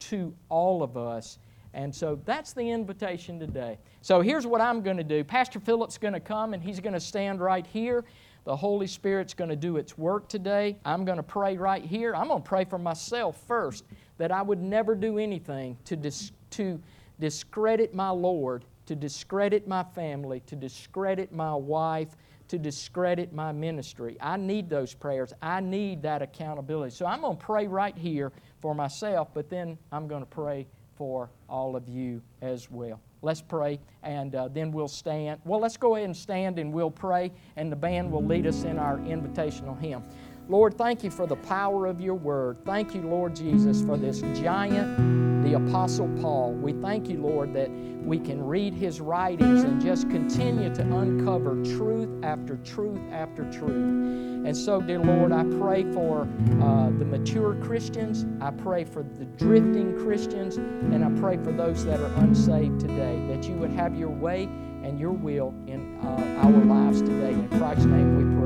to 0.00 0.32
all 0.48 0.84
of 0.84 0.96
us. 0.96 1.38
And 1.72 1.94
so 1.94 2.20
that's 2.24 2.52
the 2.52 2.68
invitation 2.68 3.38
today. 3.38 3.78
So 4.00 4.20
here's 4.20 4.46
what 4.46 4.60
I'm 4.60 4.82
going 4.82 4.96
to 4.96 5.04
do 5.04 5.22
Pastor 5.22 5.60
Philip's 5.60 5.98
going 5.98 6.14
to 6.14 6.20
come 6.20 6.54
and 6.54 6.62
he's 6.62 6.80
going 6.80 6.94
to 6.94 7.00
stand 7.00 7.40
right 7.40 7.66
here. 7.66 8.04
The 8.44 8.56
Holy 8.56 8.86
Spirit's 8.86 9.34
going 9.34 9.50
to 9.50 9.56
do 9.56 9.76
its 9.76 9.98
work 9.98 10.28
today. 10.28 10.78
I'm 10.84 11.04
going 11.04 11.18
to 11.18 11.22
pray 11.22 11.56
right 11.56 11.84
here. 11.84 12.14
I'm 12.14 12.28
going 12.28 12.42
to 12.42 12.48
pray 12.48 12.64
for 12.64 12.78
myself 12.78 13.40
first 13.46 13.84
that 14.16 14.32
I 14.32 14.40
would 14.40 14.60
never 14.60 14.94
do 14.94 15.18
anything 15.18 15.76
to, 15.84 15.94
dis- 15.94 16.32
to 16.52 16.80
discredit 17.18 17.94
my 17.94 18.08
Lord 18.08 18.64
to 18.90 18.96
discredit 18.96 19.68
my 19.68 19.84
family, 19.84 20.40
to 20.46 20.56
discredit 20.56 21.30
my 21.30 21.54
wife, 21.54 22.08
to 22.48 22.58
discredit 22.58 23.32
my 23.32 23.52
ministry. 23.52 24.16
I 24.20 24.36
need 24.36 24.68
those 24.68 24.94
prayers. 24.94 25.32
I 25.40 25.60
need 25.60 26.02
that 26.02 26.22
accountability. 26.22 26.90
So 26.96 27.06
I'm 27.06 27.20
going 27.20 27.36
to 27.36 27.44
pray 27.44 27.68
right 27.68 27.96
here 27.96 28.32
for 28.60 28.74
myself, 28.74 29.28
but 29.32 29.48
then 29.48 29.78
I'm 29.92 30.08
going 30.08 30.22
to 30.22 30.26
pray 30.26 30.66
for 31.00 31.30
all 31.48 31.76
of 31.76 31.88
you 31.88 32.20
as 32.42 32.70
well. 32.70 33.00
Let's 33.22 33.40
pray, 33.40 33.80
and 34.02 34.34
uh, 34.34 34.48
then 34.48 34.70
we'll 34.70 34.86
stand. 34.86 35.40
Well, 35.46 35.58
let's 35.58 35.78
go 35.78 35.96
ahead 35.96 36.04
and 36.04 36.14
stand 36.14 36.58
and 36.58 36.70
we'll 36.74 36.90
pray, 36.90 37.32
and 37.56 37.72
the 37.72 37.76
band 37.76 38.12
will 38.12 38.22
lead 38.22 38.46
us 38.46 38.64
in 38.64 38.78
our 38.78 38.98
invitational 38.98 39.80
hymn. 39.80 40.02
Lord, 40.48 40.76
thank 40.76 41.04
you 41.04 41.10
for 41.10 41.26
the 41.26 41.36
power 41.36 41.86
of 41.86 42.00
your 42.00 42.14
word. 42.14 42.56
Thank 42.64 42.94
you, 42.94 43.02
Lord 43.02 43.36
Jesus, 43.36 43.82
for 43.82 43.96
this 43.96 44.20
giant, 44.40 45.44
the 45.44 45.54
Apostle 45.54 46.08
Paul. 46.20 46.52
We 46.54 46.72
thank 46.72 47.08
you, 47.08 47.20
Lord, 47.20 47.54
that 47.54 47.70
we 47.70 48.18
can 48.18 48.44
read 48.44 48.74
his 48.74 49.00
writings 49.00 49.62
and 49.62 49.80
just 49.80 50.10
continue 50.10 50.74
to 50.74 50.82
uncover 50.82 51.62
truth 51.64 52.08
after 52.24 52.56
truth 52.56 53.00
after 53.12 53.44
truth. 53.52 54.46
And 54.46 54.56
so, 54.56 54.80
dear 54.80 54.98
Lord, 54.98 55.32
I 55.32 55.44
pray 55.44 55.84
for 55.92 56.22
uh, 56.22 56.86
the 56.98 57.04
mature 57.04 57.54
Christians, 57.56 58.26
I 58.40 58.50
pray 58.50 58.84
for 58.84 59.02
the 59.02 59.26
drifting 59.26 59.96
Christians, 59.98 60.56
and 60.56 61.04
I 61.04 61.20
pray 61.20 61.36
for 61.36 61.52
those 61.52 61.84
that 61.84 62.00
are 62.00 62.12
unsaved 62.14 62.80
today, 62.80 63.24
that 63.28 63.44
you 63.44 63.54
would 63.54 63.70
have 63.70 63.94
your 63.94 64.08
way 64.08 64.44
and 64.82 64.98
your 64.98 65.12
will 65.12 65.54
in 65.66 65.98
uh, 66.02 66.42
our 66.42 66.64
lives 66.64 67.02
today. 67.02 67.32
In 67.32 67.48
Christ's 67.50 67.84
name 67.84 68.16
we 68.16 68.24
pray. 68.24 68.39